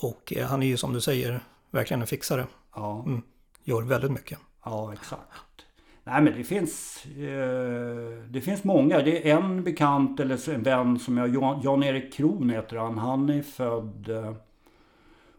[0.01, 1.39] Och eh, han är ju som du säger
[1.71, 2.45] verkligen en fixare.
[2.75, 3.03] ja.
[3.05, 3.21] Mm.
[3.63, 4.39] Gör väldigt mycket.
[4.65, 5.62] Ja, exakt.
[6.03, 8.99] Nej men det finns eh, Det finns många.
[9.01, 12.97] Det är en bekant eller så- en vän som jag Jan- Jan-Erik Kron heter han.
[12.97, 14.33] Han är född eh,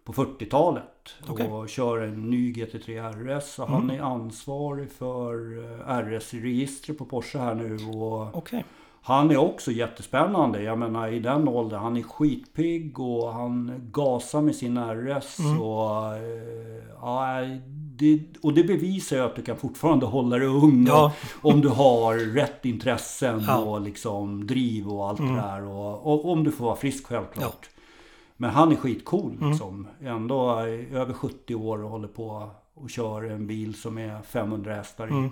[0.05, 0.85] på 40-talet
[1.29, 1.49] Okej.
[1.49, 3.59] och kör en ny GT3 RS.
[3.59, 7.75] Och Han är ansvarig för eh, RS-registret på Porsche här nu.
[7.99, 8.65] Och Okej.
[9.03, 10.63] han är också jättespännande.
[10.63, 11.81] Jag menar i den åldern.
[11.81, 15.39] Han är skitpigg och han gasar med sin RS.
[15.39, 15.61] Mm.
[15.63, 17.37] Och, eh, ja,
[17.99, 20.87] det, och det bevisar ju att du kan fortfarande hålla dig ung.
[20.87, 21.13] Ja.
[21.43, 23.57] Och, om du har rätt intressen Ja.
[23.57, 23.69] Mm.
[23.69, 25.63] och liksom driv och allt det där.
[25.63, 27.59] Och, och om du får vara frisk självklart.
[27.75, 27.81] Ja.
[28.37, 29.51] Men han är skitcool Mm.
[29.51, 29.89] liksom.
[30.03, 34.75] Ändå är över 70 år och håller på och kör en bil som är 500
[34.75, 35.11] hästar i.
[35.11, 35.31] Mm.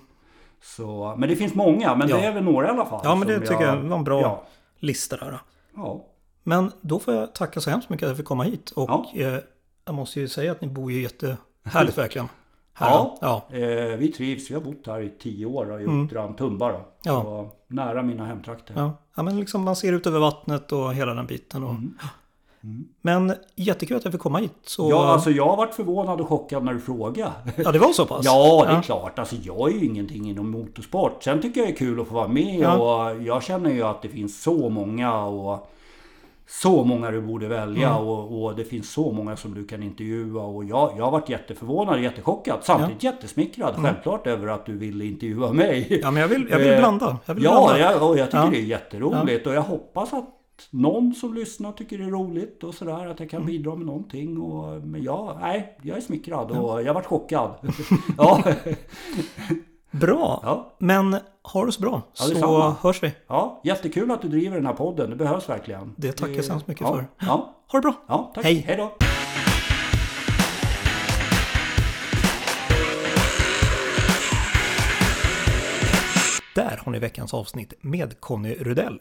[0.63, 3.01] Så, men det finns många, men det är väl några i alla fall.
[3.05, 4.47] Ja, men det tycker jag var en bra
[4.79, 5.39] lista där.
[5.77, 6.07] ja.
[6.45, 8.71] Men då får jag tacka så hemskt mycket att jag fick komma hit.
[8.71, 9.39] Och eh,
[9.85, 12.29] jag måste ju säga att ni bor ju jättehärligt verkligen.
[12.81, 13.19] Ja.
[13.21, 13.43] ja.
[13.51, 14.51] Eh, vi trivs.
[14.51, 16.75] Vi har bott här i 10 år och i Uttran, Tumba då.
[16.75, 16.87] Mm.
[17.05, 17.23] Ja.
[17.23, 18.75] Så nära mina hemtrakter.
[18.77, 18.93] Ja.
[19.17, 21.65] ja, men liksom man ser ut över vattnet och hela den biten.
[21.65, 21.75] Och,
[22.65, 22.85] Mm.
[23.01, 24.53] Men jättekul att jag fick komma hit.
[24.63, 24.91] Så...
[24.91, 27.33] Ja, alltså jag har varit förvånad och chockad när du frågar.
[27.57, 28.21] Ja, det var så pass?
[28.25, 29.19] Ja, det är klart.
[29.19, 31.23] Alltså jag är ju ingenting inom motorsport.
[31.23, 32.77] Sen tycker jag det är kul att få vara med Ja.
[33.13, 35.69] och jag känner ju att det finns så många och
[36.47, 38.03] så många du borde välja Mm.
[38.09, 41.29] och, och det finns så många som du kan intervjua och jag, jag har varit
[41.29, 42.59] jätteförvånad och jättechockad.
[42.63, 45.87] Samtidigt jättesmickrad självklart över att du ville intervjua mig.
[45.87, 45.99] Mm.
[46.03, 47.19] Ja, men jag vill, jag vill Eh, blanda.
[47.27, 47.79] Jag vill Ja, blanda.
[47.93, 48.51] jag, och jag tycker Ja.
[48.51, 50.29] det är jätteroligt och jag hoppas att
[50.71, 54.41] någon som lyssnar tycker det är roligt och sådär att jag kan bidra med någonting.
[54.41, 57.51] Och, men ja, nej, jag är smickrad och jag varit chockad.
[58.19, 58.43] ja,
[59.93, 60.41] Bra!
[60.43, 62.77] ja, Men ha det så bra, Ja, så detsamma.
[62.83, 63.13] hörs vi.
[63.29, 65.11] ja, jättekul att du driver den här podden.
[65.11, 65.95] Det behövs verkligen.
[65.97, 67.07] Det tackar jag så hemskt mycket ja, för.
[67.19, 67.95] Ja, Ha det bra!
[68.09, 68.45] ja, tack.
[68.45, 68.65] Hej.
[68.67, 68.93] Hej då.
[76.55, 79.01] Där har ni veckans avsnitt med Conny Rudell.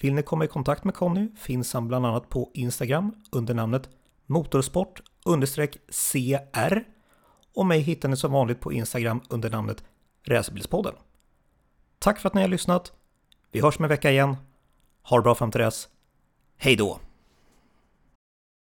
[0.00, 3.88] Vill ni komma i kontakt med Conny finns han bland annat på Instagram under namnet
[4.26, 5.02] motorsport
[5.90, 6.84] CR
[7.54, 9.84] och mig hittar ni som vanligt på Instagram under namnet
[10.24, 10.94] Racerbilspodden.
[11.98, 12.92] Tack för att ni har lyssnat.
[13.50, 14.36] Vi hörs om en vecka igen.
[15.02, 15.88] Ha det bra fram till dess.
[16.56, 17.00] Hej då!